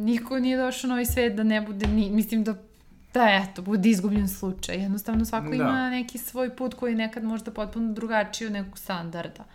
[0.04, 2.56] niko nije došao na ovaj svet da ne bude, ni, mislim da
[3.14, 4.82] da eto, bude izgubljen slučaj.
[4.82, 5.56] Jednostavno svako da.
[5.56, 9.46] ima neki svoj put koji je nekad možda potpuno drugačiji od nekog standarda.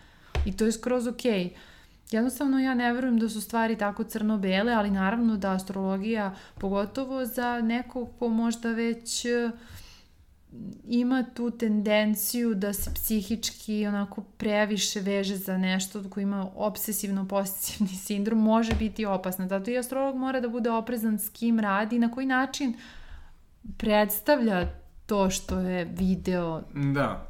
[0.45, 1.43] I to je skroz okej.
[1.43, 1.49] Okay.
[2.11, 7.61] Jednostavno ja ne verujem da su stvari tako crno-bele, ali naravno da astrologija, pogotovo za
[7.61, 9.51] nekog ko možda već e,
[10.87, 18.39] ima tu tendenciju da se psihički onako previše veže za nešto ko ima obsesivno-posesivni sindrom,
[18.39, 19.47] može biti opasna.
[19.47, 22.75] Zato i astrolog mora da bude oprezan s kim radi, na koji način uh,
[23.77, 24.67] predstavlja
[25.05, 26.61] to što je video.
[26.73, 27.27] Da.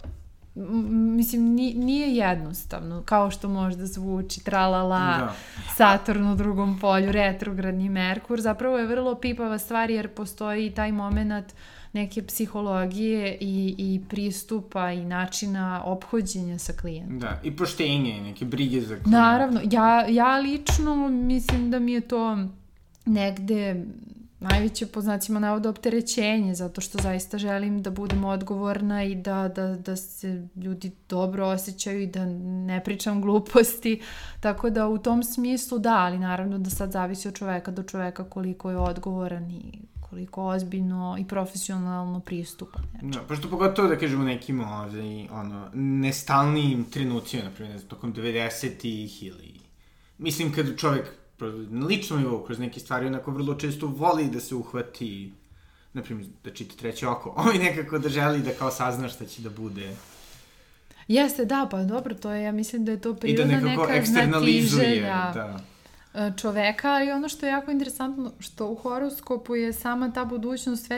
[0.55, 5.35] Mislim, nije jednostavno, kao što možda zvuči, tralala, da.
[5.75, 11.53] Saturn u drugom polju, retrogradni Merkur, zapravo je vrlo pipava stvar jer postoji taj moment
[11.93, 17.19] neke psihologije i, i pristupa i načina ophođenja sa klijentom.
[17.19, 19.09] Da, i poštenje, neke brige za klijenta.
[19.09, 22.37] Naravno, ja, ja lično mislim da mi je to
[23.05, 23.85] negde
[24.51, 29.67] najveće po znacima navoda opterećenje, zato što zaista želim da budem odgovorna i da, da,
[29.67, 32.25] da se ljudi dobro osjećaju i da
[32.65, 34.01] ne pričam gluposti,
[34.39, 38.23] tako da u tom smislu da, ali naravno da sad zavisi od čoveka do čoveka
[38.23, 39.79] koliko je odgovoran i
[40.09, 42.79] koliko ozbiljno i profesionalno pristupa.
[43.01, 49.59] Da, pošto pogotovo da kažemo nekim ovaj, ono, nestalnijim trenucima, na primjer, tokom 90-ih ili...
[50.17, 51.24] Mislim, kad čovek
[51.69, 55.31] na ličnom nivou, kroz neke stvari, onako vrlo često voli da se uhvati,
[55.93, 59.41] na primjer, da čita treće oko, ovaj nekako da želi da kao sazna šta će
[59.41, 59.95] da bude.
[61.07, 63.59] Jeste, da, pa dobro, to je, ja mislim da je to prirodna neka.
[63.59, 65.59] I da nekako eksternalizuje, da
[66.13, 70.91] e, čoveka, ali ono što je jako interesantno, što u horoskopu je sama ta budućnost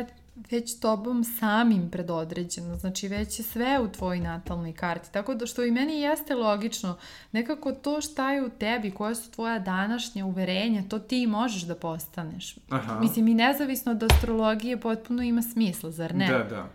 [0.51, 5.63] već tobom samim predodređeno, znači već je sve u tvojoj natalnoj karti, tako da što
[5.63, 6.97] i meni jeste logično,
[7.31, 11.75] nekako to šta je u tebi, koje su tvoja današnja uverenja, to ti možeš da
[11.75, 12.57] postaneš.
[12.69, 12.99] Aha.
[12.99, 16.27] Mislim, i nezavisno od astrologije potpuno ima smisla, zar ne?
[16.27, 16.69] Da, da.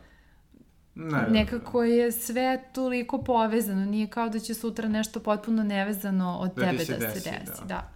[0.95, 6.55] Ne, Nekako je sve toliko povezano, nije kao da će sutra nešto potpuno nevezano od
[6.55, 7.31] da tebe da se desi.
[7.31, 7.65] desi da.
[7.69, 7.92] da.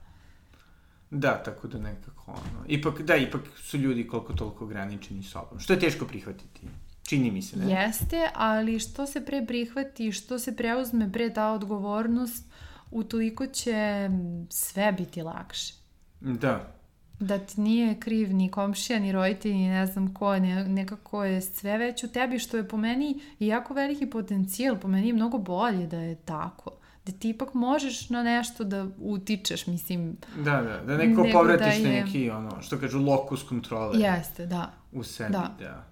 [1.11, 2.65] Da, tako da nekako ono.
[2.69, 5.61] Ipak, da, ipak su ljudi koliko toliko ograničeni sobom.
[5.61, 6.61] Što je teško prihvatiti.
[7.03, 7.73] Čini mi se, ne?
[7.73, 12.45] Jeste, ali što se pre prihvati, što se preuzme pre ta odgovornost,
[12.91, 14.11] utoliko će
[14.51, 15.75] sve biti lakše.
[16.21, 16.73] Da.
[17.21, 21.41] Da ti nije kriv ni komšija, ni roditelj, ni ne znam ko, ne, nekako je
[21.41, 25.39] sve već u tebi, što je po meni jako veliki potencijal, po meni je mnogo
[25.39, 26.71] bolje da je tako
[27.07, 30.17] da ti ipak možeš na nešto da utičeš, mislim.
[30.37, 32.05] Da, da, da neko povratiš da je...
[32.05, 34.01] neki, ono, što kažu, lokus kontrole.
[34.01, 34.73] Jeste, da.
[34.93, 35.55] U sebi, da.
[35.59, 35.85] da.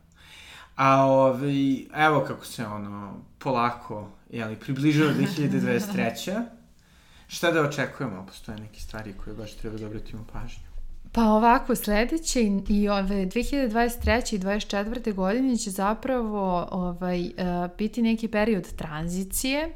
[0.77, 6.43] A ovaj, evo kako se ono, polako, jeli, približava 2023.
[7.27, 8.27] Šta da očekujemo?
[8.27, 10.75] Postoje neke stvari koje baš treba da obratimo pažnju.
[11.13, 14.35] Pa ovako, sledeće i, i ove 2023.
[14.35, 15.15] i 2024.
[15.15, 17.31] godine će zapravo ovaj, uh,
[17.79, 19.75] biti neki period tranzicije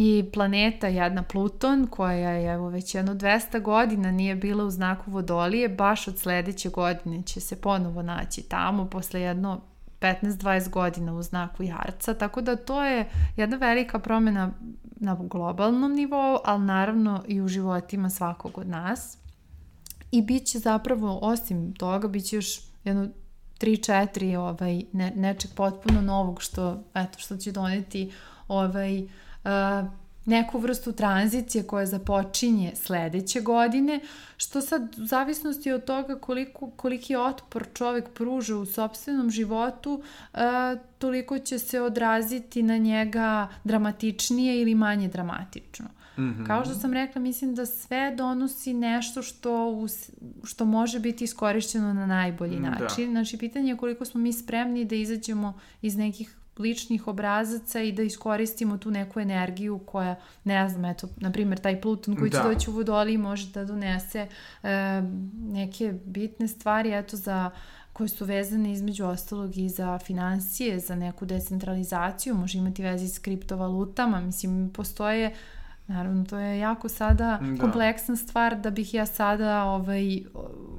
[0.00, 5.10] i planeta jedna Pluton koja je evo već jedno 200 godina nije bila u znaku
[5.10, 9.60] Vodolije, baš od sledeće godine će se ponovo naći tamo posle jedno
[10.00, 14.52] 15-20 godina u znaku Jarca, tako da to je jedna velika promena
[14.96, 19.18] na globalnom nivou, ali naravno i u životima svakog od nas.
[20.10, 23.08] I bit će zapravo, osim toga, bit će još jedno
[23.60, 28.12] 3-4 ovaj, ne, nečeg potpuno novog što, eto, što će doneti
[28.48, 29.10] ovaj, uh,
[30.28, 34.00] neku vrstu tranzicije koja započinje sledeće godine,
[34.36, 40.40] što sad u zavisnosti od toga koliko, koliki otpor čovek pruža u sobstvenom životu, uh,
[40.98, 45.86] toliko će se odraziti na njega dramatičnije ili manje dramatično.
[46.18, 46.46] Mm -hmm.
[46.46, 50.10] Kao što sam rekla, mislim da sve donosi nešto što, us,
[50.44, 52.70] što može biti iskorišćeno na najbolji da.
[52.70, 53.06] način.
[53.06, 53.10] Da.
[53.10, 58.02] Znači, pitanje je koliko smo mi spremni da izađemo iz nekih ličnih obrazaca i da
[58.02, 62.38] iskoristimo tu neku energiju koja, ne znam, eto, na primjer, taj Pluton koji da.
[62.38, 64.26] će doći u Vodoli može da donese
[64.62, 64.68] e,
[65.38, 67.50] neke bitne stvari, eto, za
[67.92, 73.18] koje su vezane između ostalog i za financije, za neku decentralizaciju, može imati vezi s
[73.18, 75.34] kriptovalutama, mislim, postoje
[75.88, 77.60] Naravno, to je jako sada da.
[77.60, 80.22] kompleksna stvar da bih ja sada ovaj,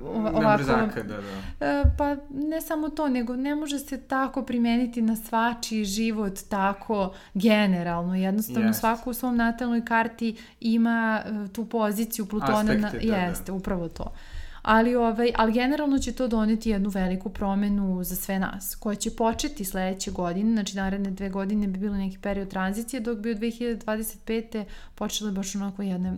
[0.03, 0.57] ovako...
[0.57, 1.65] Brzaka, da, da.
[1.65, 7.13] E, pa ne samo to, nego ne može se tako primeniti na svačiji život tako
[7.33, 8.15] generalno.
[8.15, 8.79] Jednostavno Jest.
[8.79, 12.59] svako u svom natalnoj karti ima e, tu poziciju Plutona.
[12.59, 13.53] Aspekte, na, da, jeste, da.
[13.53, 14.03] upravo to.
[14.03, 18.95] Uh, ali, ovaj, ali generalno će to doneti jednu veliku promenu za sve nas, koja
[18.95, 23.31] će početi sledeće godine, znači naredne dve godine bi bilo neki period tranzicije, dok bi
[23.31, 24.63] od 2025.
[24.95, 26.13] počele baš onako jedne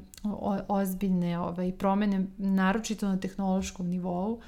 [0.68, 4.34] ozbiljne ovaj, promene, naročito na tehnološkom nivou.
[4.34, 4.44] Uh,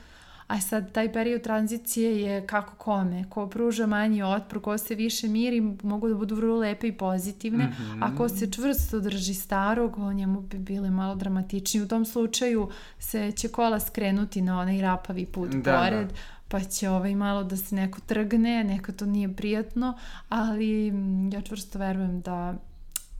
[0.48, 5.28] A sad, taj period tranzicije je kako kome, ko pruža manji otpor, ko se više
[5.28, 8.00] miri, mogu da budu vrlo lepe i pozitivne, mm -hmm.
[8.02, 11.82] a ko se čvrsto drži starog, o njemu bi bile malo dramatični.
[11.82, 12.70] U tom slučaju
[13.00, 16.14] se će kola skrenuti na onaj rapavi put da, pored, da
[16.48, 19.98] pa će ovaj malo da se neko trgne, neko to nije prijatno,
[20.30, 20.88] ali
[21.32, 22.56] ja čvrsto verujem da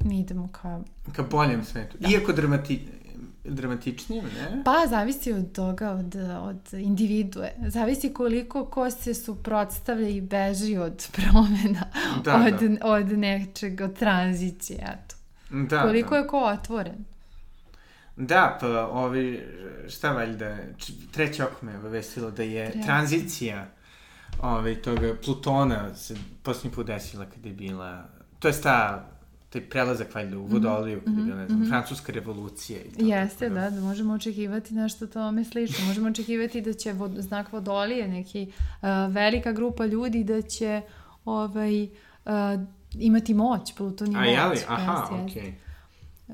[0.06, 0.80] mi idemo ka...
[1.16, 1.98] Ka boljem svetu.
[2.00, 2.10] Da.
[2.10, 2.88] Iako dramati,
[3.44, 4.62] dramatičnije, ne?
[4.66, 7.54] Pa, zavisi od toga, od, od individue.
[7.68, 11.86] Zavisi koliko ko se suprotstavlja i beži od promena,
[12.24, 12.88] da, od, da.
[12.88, 15.16] od nečeg, od tranzicije, eto.
[15.50, 16.18] Da, koliko da.
[16.18, 17.06] je ko otvoren.
[18.16, 19.48] Da, pa ovi,
[19.90, 20.58] šta valjda,
[21.12, 22.82] treće oko me vesilo da je Tre.
[22.82, 23.68] tranzicija
[24.42, 28.06] ove, toga Plutona se posljednji put desila kada je bila,
[28.40, 29.08] to je ta
[29.54, 31.70] taj prelazak valjda u vodoliju, kada je bila, ne znam, mm -hmm.
[31.70, 33.06] francuska revolucija i tako.
[33.06, 35.86] Jeste, da, da možemo očekivati nešto tome slično.
[35.86, 40.82] Možemo očekivati da će vod, znak vodolije, neki uh, velika grupa ljudi da će
[41.26, 41.92] ovaj, uh,
[42.94, 44.30] imati moć, Pluton A moć.
[44.30, 44.58] jeli?
[44.68, 45.54] Aha, okej.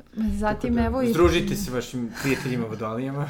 [0.05, 0.37] Okay.
[0.37, 1.05] Zatim, da, evo...
[1.05, 3.29] Združite se vašim prijateljima vodolijama.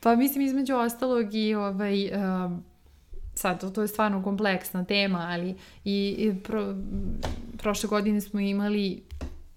[0.00, 2.04] pa mislim, između ostalog i ovaj...
[2.04, 2.75] Uh,
[3.46, 6.74] sad, to, to je stvarno kompleksna tema, ali i, i pro,
[7.58, 9.02] prošle godine smo imali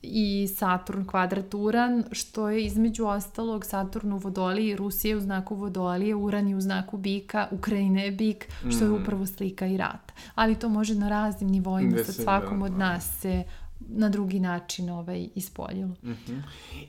[0.02, 6.48] i Saturn kvadraturan, što je između ostalog Saturn u vodoliji, Rusija u znaku vodolije, Uran
[6.48, 9.02] je u znaku bika, Ukrajina je bik, što je mm.
[9.02, 10.14] upravo slika i rata.
[10.36, 12.78] Ali to može na raznim nivoima, sa svakom da, od da.
[12.78, 13.44] nas se
[13.80, 15.96] na drugi način ovaj, ispoljilo.
[16.04, 16.42] Mm -hmm.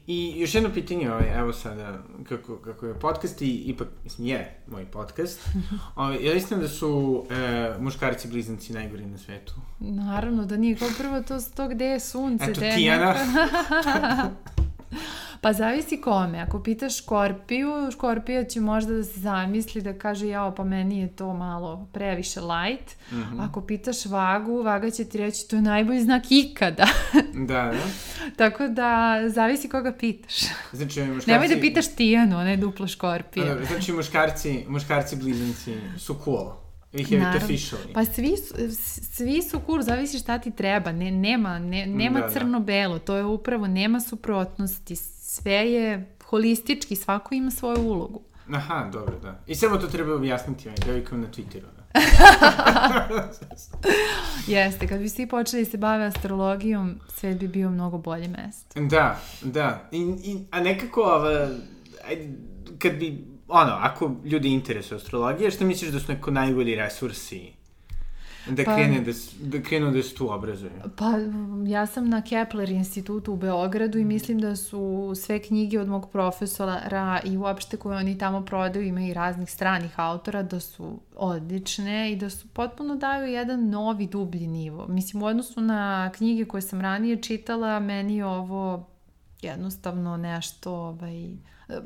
[0.06, 4.60] I još jedno pitanje, ovaj, evo sada, kako, kako je podcast i ipak, mislim, je
[4.66, 5.48] moj podcast,
[5.96, 9.54] ovaj, ja mislim da su e, muškarci blizanci najgori na svetu?
[9.80, 13.14] Naravno da nije, kao prvo to, to gde je sunce, Eto, je Tijana.
[15.40, 16.38] Pa zavisi kome.
[16.38, 21.08] Ako pitaš Škorpiju, Škorpija će možda da se zamisli da kaže jao pa meni je
[21.08, 22.96] to malo previše light.
[23.12, 23.48] Mm -hmm.
[23.48, 26.86] Ako pitaš Vagu, Vaga će ti reći to je najbolji znak ikada.
[27.48, 27.86] da, da.
[28.36, 30.34] Tako da zavisi koga pitaš.
[30.72, 31.30] Znači, muškarci...
[31.30, 33.54] Nemoj da pitaš Tijanu, ona je duplo Škorpija.
[33.54, 36.50] Da, znači muškarci, muškarci blizanci su cool.
[36.92, 37.36] Naravno.
[37.36, 37.92] it officially.
[37.94, 38.36] Pa svi,
[39.12, 40.92] svi su cool, zavisi šta ti treba.
[40.92, 42.32] Ne, nema ne, nema da, da.
[42.32, 44.96] crno-belo, to je upravo, nema suprotnosti
[45.30, 48.20] sve je holistički, svako ima svoju ulogu.
[48.52, 49.40] Aha, dobro, da.
[49.46, 51.66] I samo to treba objasniti ovaj devikom na Twitteru.
[51.76, 51.80] Da.
[54.54, 58.80] Jeste, kad bi svi počeli da se bave astrologijom, svet bi bio mnogo bolje mesto.
[58.80, 59.88] Da, da.
[59.92, 61.48] I, i, a nekako, ova,
[62.78, 67.52] kad bi, ono, ako ljudi interesuju astrologije, šta misliš da su neko najbolji resursi
[68.48, 70.70] Da pa, krene da, da krenu da se tu obrazuju.
[70.96, 71.12] Pa
[71.66, 76.10] ja sam na Kepler institutu u Beogradu i mislim da su sve knjige od mog
[76.10, 82.12] profesora i uopšte koje oni tamo prodaju ima i raznih stranih autora da su odlične
[82.12, 84.86] i da su potpuno daju jedan novi dublji nivo.
[84.88, 88.86] Mislim u odnosu na knjige koje sam ranije čitala meni je ovo
[89.42, 91.30] jednostavno nešto ovaj,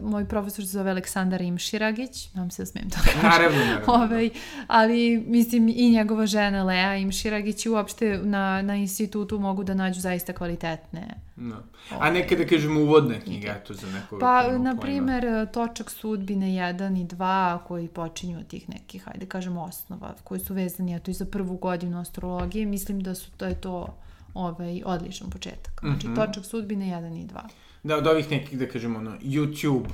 [0.01, 3.23] moj profesor se zove Aleksandar Imširagić, nam se da smijem to kažem.
[3.23, 3.95] Naravno, naravno.
[3.95, 4.31] Ovaj,
[4.67, 10.01] ali, mislim, i njegova žena Lea Imširagić i uopšte na, na institutu mogu da nađu
[10.01, 11.15] zaista kvalitetne.
[11.37, 11.57] No.
[11.99, 17.01] A neka da kažemo uvodna knjiga, eto, za nekog Pa, na primer, Točak sudbine 1
[17.01, 21.15] i 2, koji počinju od tih nekih, hajde kažemo, osnova, koji su vezani, eto, i
[21.15, 23.95] za prvu godinu astrologije, mislim da su, to je to
[24.35, 25.81] ovaj, odličan početak.
[25.81, 26.27] Znači, mm -hmm.
[26.27, 27.41] Točak sudbine 1 i 2
[27.85, 29.89] da od ovih nekih, da kažemo, ono, YouTube,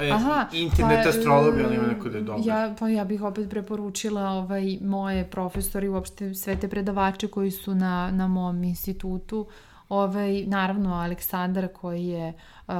[0.00, 2.42] e, Aha, internet pa, astrologa, ali ima neko da je dobro.
[2.46, 7.74] Ja, pa ja bih opet preporučila ovaj, moje profesori, uopšte sve te predavače koji su
[7.74, 9.46] na, na mom institutu,
[9.88, 12.32] ovaj, naravno Aleksandar koji je
[12.66, 12.74] uh,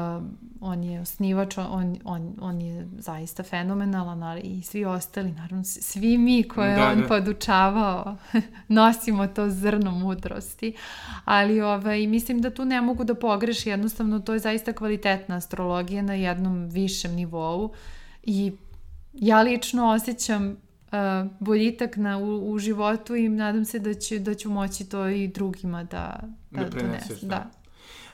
[0.61, 6.19] on je osnivač, on, on, on je zaista fenomenalan, ali i svi ostali, naravno svi
[6.19, 7.07] mi koje da, on da.
[7.07, 8.17] podučavao
[8.69, 10.75] nosimo to zrno mudrosti,
[11.25, 16.03] ali ovaj, mislim da tu ne mogu da pogreši, jednostavno to je zaista kvalitetna astrologija
[16.03, 17.73] na jednom višem nivou
[18.23, 18.53] i
[19.13, 20.64] ja lično osjećam
[21.41, 25.29] boljitak na, u, u životu i nadam se da ću, da ću moći to i
[25.29, 26.21] drugima da,
[26.51, 27.29] da, da donesem.
[27.29, 27.51] Da.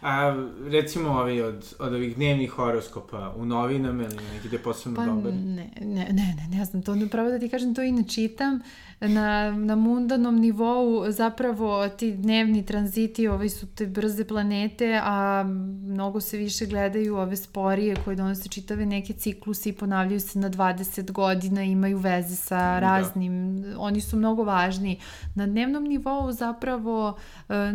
[0.03, 0.35] A
[0.71, 5.33] recimo ovi od, od ovih dnevnih horoskopa u novinama ili neki gde posebno pa, dobar?
[5.33, 8.61] Ne, ne, ne, ne, ne znam, to pravo da ti kažem, to i ne čitam.
[9.01, 15.45] Na, na mundanom nivou zapravo ti dnevni tranziti, ove su te brze planete, a
[15.83, 20.51] mnogo se više gledaju ove sporije koje donose čitave neke ciklusi i ponavljaju se na
[20.51, 22.81] 20 godina, imaju veze sa da.
[22.81, 23.79] raznim, da.
[23.79, 25.01] oni su mnogo važni.
[25.35, 27.17] Na dnevnom nivou zapravo
[27.49, 27.73] e,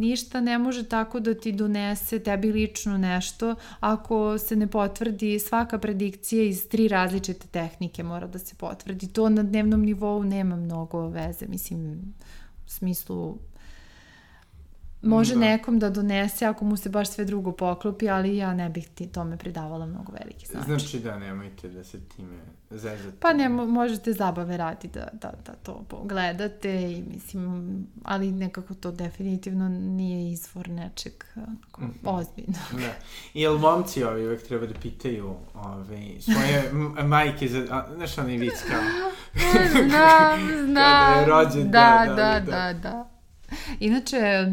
[0.00, 5.78] ništa ne može tako da ti donese tebi lično nešto ako se ne potvrdi svaka
[5.78, 9.12] predikcija iz tri različite tehnike mora da se potvrdi.
[9.12, 12.14] To na dnevnom nivou nema mnogo veze, mislim,
[12.66, 13.38] u smislu
[15.02, 15.40] Može da.
[15.40, 19.06] nekom da donese ako mu se baš sve drugo poklopi, ali ja ne bih ti
[19.06, 20.66] tome pridavala mnogo veliki značaj.
[20.66, 22.36] Znači da, nemojte da se time
[22.70, 23.16] zezate.
[23.20, 28.92] Pa ne, možete zabave radi da, da, da to pogledate i mislim, ali nekako to
[28.92, 31.90] definitivno nije izvor nečeg mm -hmm.
[32.04, 32.58] ozbiljno.
[32.72, 32.92] Da.
[33.34, 36.72] I jel momci ovi uvek treba da pitaju ove, svoje
[37.04, 38.80] majke za, a, znaš onaj vic kao?
[39.72, 41.14] znam, znam.
[41.14, 42.72] Kada je rođen, da, da, da, da.
[42.72, 42.72] da.
[42.72, 43.17] da.
[43.80, 44.46] Inače,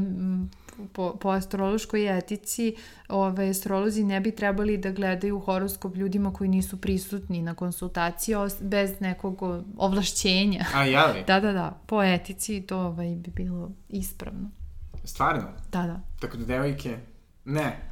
[0.94, 2.76] po, po astrološkoj etici
[3.10, 9.00] ove, astrolozi ne bi trebali da gledaju horoskop ljudima koji nisu prisutni na konsultaciji bez
[9.00, 9.42] nekog
[9.78, 10.66] ovlašćenja.
[10.74, 11.24] A, jeli?
[11.28, 11.80] Da, da, da.
[11.86, 14.52] Po etici to ovaj, bi bilo ispravno.
[15.04, 15.48] Stvarno?
[15.72, 16.00] Da, da.
[16.20, 16.98] Tako da devojke,
[17.46, 17.90] ne.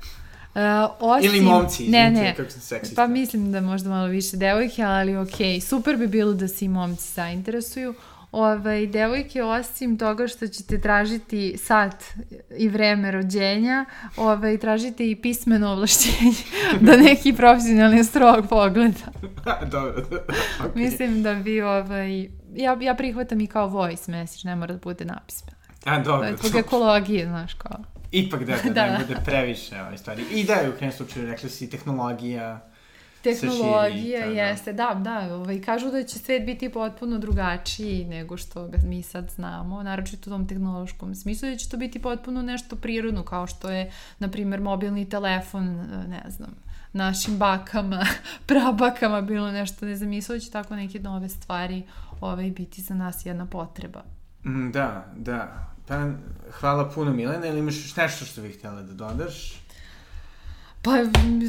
[0.55, 0.61] Uh,
[0.99, 3.01] osim, Ili momci, ne, ne, kako sam seksista.
[3.01, 5.59] Pa mislim da možda malo više devojke, ali okej, okay.
[5.59, 7.95] super bi bilo da se i momci zainteresuju.
[8.33, 12.03] Ovaj, devojke, osim toga što ćete tražiti sat
[12.57, 13.85] i vreme rođenja,
[14.17, 16.31] ovaj, tražite i pismeno ovlašćenje
[16.85, 18.99] da neki profesionalni strog pogleda.
[19.71, 20.05] Dobro,
[20.61, 20.75] okay.
[20.75, 25.05] Mislim da bi, ovaj, ja, ja prihvatam i kao voice message, ne mora da bude
[25.05, 25.57] napismeno.
[25.85, 26.27] A, dobro.
[26.27, 27.79] To je zbog ekologije, znaš, kao.
[28.11, 28.85] Ipak da, da, da.
[28.85, 30.23] ne bude previše ovaj stvari.
[30.31, 32.72] I da, u krenu slučaju, rekli si, tehnologija
[33.23, 38.67] Tehnologija širi, jeste, da, da, ovaj, kažu da će svet biti potpuno drugačiji nego što
[38.67, 42.75] ga mi sad znamo, naročito u tom tehnološkom smislu, da će to biti potpuno nešto
[42.75, 45.65] prirodno, kao što je, na primjer, mobilni telefon,
[46.07, 46.55] ne znam,
[46.93, 48.05] našim bakama,
[48.47, 51.83] prabakama bilo nešto nezamislujući, tako neke nove stvari
[52.21, 54.03] ovaj, biti za nas jedna potreba.
[54.45, 55.67] Mm, da, da.
[55.87, 56.09] Pa,
[56.51, 59.62] hvala puno Milena, ili imaš još nešto što bih htjela da dodaš?
[60.83, 60.91] Pa,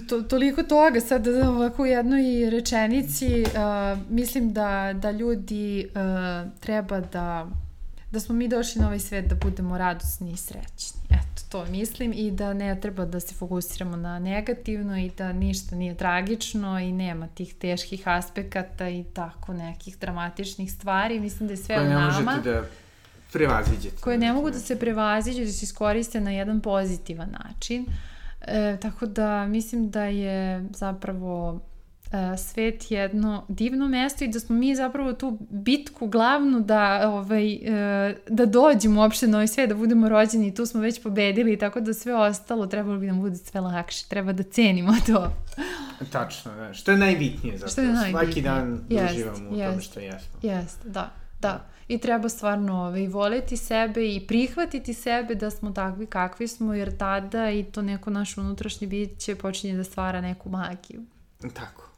[0.08, 7.00] to, toliko toga, sad ovako u jednoj rečenici, uh, mislim da, da ljudi uh, treba
[7.00, 7.46] da,
[8.10, 11.00] da smo mi došli na ovaj svet da budemo radosni i srećni.
[11.10, 15.76] Eto, to mislim i da ne treba da se fokusiramo na negativno i da ništa
[15.76, 21.20] nije tragično i nema tih teških aspekata i tako nekih dramatičnih stvari.
[21.20, 22.18] Mislim da je sve Koje u nama.
[22.18, 22.62] ne možete da
[23.32, 23.96] prevaziđete.
[24.00, 27.82] Koje ne mogu da se prevaziđu, da se iskoriste na jedan pozitivan način.
[27.88, 28.13] Uh,
[28.46, 31.60] E, tako da mislim da je zapravo
[32.12, 37.52] e, svet jedno divno mesto i da smo mi zapravo tu bitku glavnu da, ovaj,
[37.54, 41.58] e, da dođemo uopšte na ovaj svet, da budemo rođeni i tu smo već pobedili,
[41.58, 45.32] tako da sve ostalo trebalo bi nam bude sve lakše, treba da cenimo to.
[46.12, 46.74] Tačno, da.
[46.74, 47.72] Što je najbitnije zapravo.
[47.72, 48.24] Što je najbitnije.
[48.24, 50.38] Svaki dan jest, uživamo u jest, tome što jesmo.
[50.42, 56.06] Jeste, da, da i treba stvarno ovaj, voleti sebe i prihvatiti sebe da smo takvi
[56.06, 61.00] kakvi smo, jer tada i to neko naše unutrašnje biće počinje da stvara neku magiju.
[61.54, 61.90] Tako.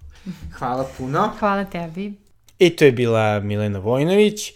[0.59, 1.33] Hvala puno.
[1.39, 2.13] Hvala tebi.
[2.59, 4.53] I to je bila Milena Vojnović.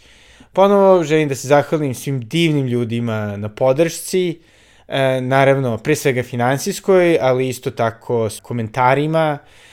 [0.53, 4.41] Ponovo želim da se zahvalim svim divnim ljudima na podršci,
[4.89, 9.70] e, naravno pre svega finansijskoj, ali isto tako s komentarima, E,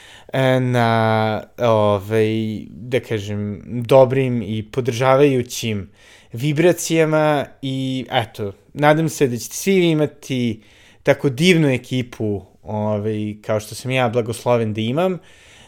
[0.62, 5.90] na, ovaj, da kažem, dobrim i podržavajućim
[6.34, 10.62] vibracijama i eto, nadam se da ćete svi imati
[11.04, 15.18] tako divnu ekipu ovaj, kao što sam ja blagosloven da imam,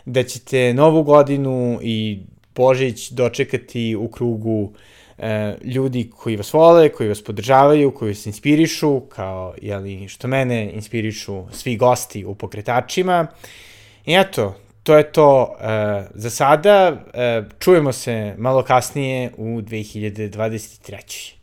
[0.05, 2.19] da ćete novu godinu i
[2.55, 4.73] Božić dočekati u krugu
[5.17, 10.71] e, ljudi koji vas vole, koji vas podržavaju, koji vas inspirišu, kao jeli, što mene
[10.73, 13.27] inspirišu svi gosti u pokretačima.
[14.09, 15.57] I eto, to je to uh,
[16.13, 16.91] za sada.
[16.91, 21.38] Uh, čujemo se malo kasnije u 2023.